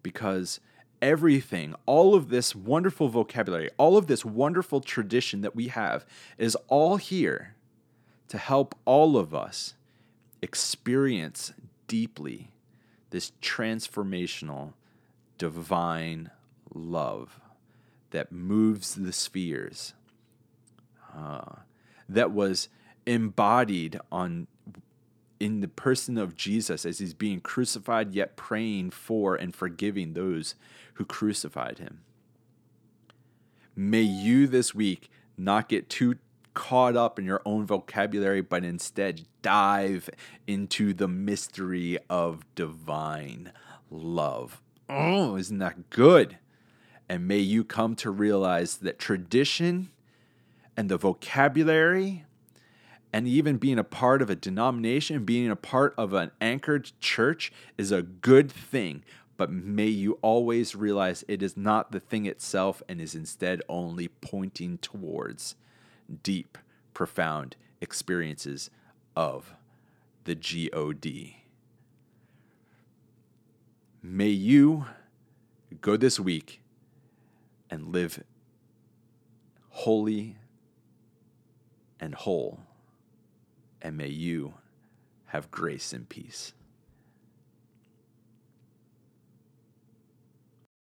Because 0.03 0.61
everything, 1.03 1.75
all 1.87 2.15
of 2.15 2.29
this 2.29 2.55
wonderful 2.55 3.09
vocabulary, 3.09 3.71
all 3.77 3.97
of 3.97 4.07
this 4.07 4.25
wonderful 4.25 4.81
tradition 4.81 5.41
that 5.41 5.57
we 5.57 5.69
have 5.69 6.05
is 6.39 6.57
all 6.69 6.97
here 6.97 7.55
to 8.29 8.39
help 8.39 8.75
all 8.85 9.17
of 9.17 9.35
us 9.35 9.75
experience 10.43 11.53
deeply 11.87 12.53
this 13.11 13.33
transformational, 13.43 14.73
divine 15.41 16.31
love 16.75 17.41
that 18.11 18.31
moves 18.31 18.95
the 18.95 19.13
spheres, 19.13 19.95
uh, 21.17 21.57
that 22.07 22.31
was 22.31 22.69
embodied 23.07 23.99
on 24.13 24.47
in 25.41 25.61
the 25.61 25.69
person 25.69 26.19
of 26.19 26.37
Jesus 26.37 26.85
as 26.85 26.99
he's 26.99 27.15
being 27.15 27.41
crucified, 27.41 28.13
yet 28.13 28.37
praying 28.37 28.91
for 28.91 29.35
and 29.35 29.55
forgiving 29.55 30.13
those 30.13 30.55
who 30.95 31.07
crucified 31.07 31.79
him. 31.79 32.01
May 33.75 34.03
you 34.03 34.47
this 34.47 34.75
week 34.75 35.11
not 35.39 35.71
get 35.71 35.89
too 35.89 36.17
caught 36.53 36.97
up 36.97 37.19
in 37.19 37.25
your 37.25 37.41
own 37.47 37.65
vocabulary, 37.65 38.43
but 38.43 38.63
instead 38.63 39.23
dive 39.41 40.11
into 40.47 40.93
the 40.93 41.09
mystery 41.09 41.97
of 42.11 42.45
divine 42.55 43.53
love. 43.91 44.61
Oh, 44.93 45.37
isn't 45.37 45.59
that 45.59 45.89
good? 45.91 46.39
And 47.09 47.29
may 47.29 47.39
you 47.39 47.63
come 47.63 47.95
to 47.97 48.11
realize 48.11 48.79
that 48.79 48.99
tradition 48.99 49.91
and 50.77 50.89
the 50.89 50.97
vocabulary 50.97 52.25
and 53.13 53.29
even 53.29 53.57
being 53.57 53.79
a 53.79 53.85
part 53.85 54.21
of 54.21 54.31
a 54.31 54.37
denomination, 54.37 55.25
being 55.25 55.49
a 55.49 55.57
part 55.57 55.95
of 55.97 56.13
an 56.13 56.33
anchored 56.41 56.91
church 57.01 57.53
is 57.79 57.93
a 57.93 58.03
good 58.03 58.51
thing. 58.51 59.05
But 59.37 59.53
may 59.53 59.87
you 59.87 60.19
always 60.23 60.75
realize 60.75 61.25
it 61.29 61.43
is 61.43 61.57
not 61.57 61.93
the 61.93 62.01
thing 62.01 62.27
itself 62.27 62.83
and 62.89 63.01
is 63.01 63.15
instead 63.15 63.63
only 63.69 64.09
pointing 64.09 64.79
towards 64.79 65.55
deep, 66.23 66.59
profound 66.95 67.55
experiences 67.81 68.71
of 69.17 69.55
the 70.25 70.35
God. 70.35 71.40
May 74.03 74.29
you 74.29 74.87
go 75.81 75.97
this 75.97 76.19
week 76.19 76.63
and 77.69 77.93
live 77.93 78.23
holy 79.69 80.37
and 82.01 82.15
whole, 82.15 82.61
and 83.83 83.97
may 83.97 84.09
you 84.09 84.55
have 85.27 85.51
grace 85.51 85.93
and 85.93 86.09
peace. 86.09 86.55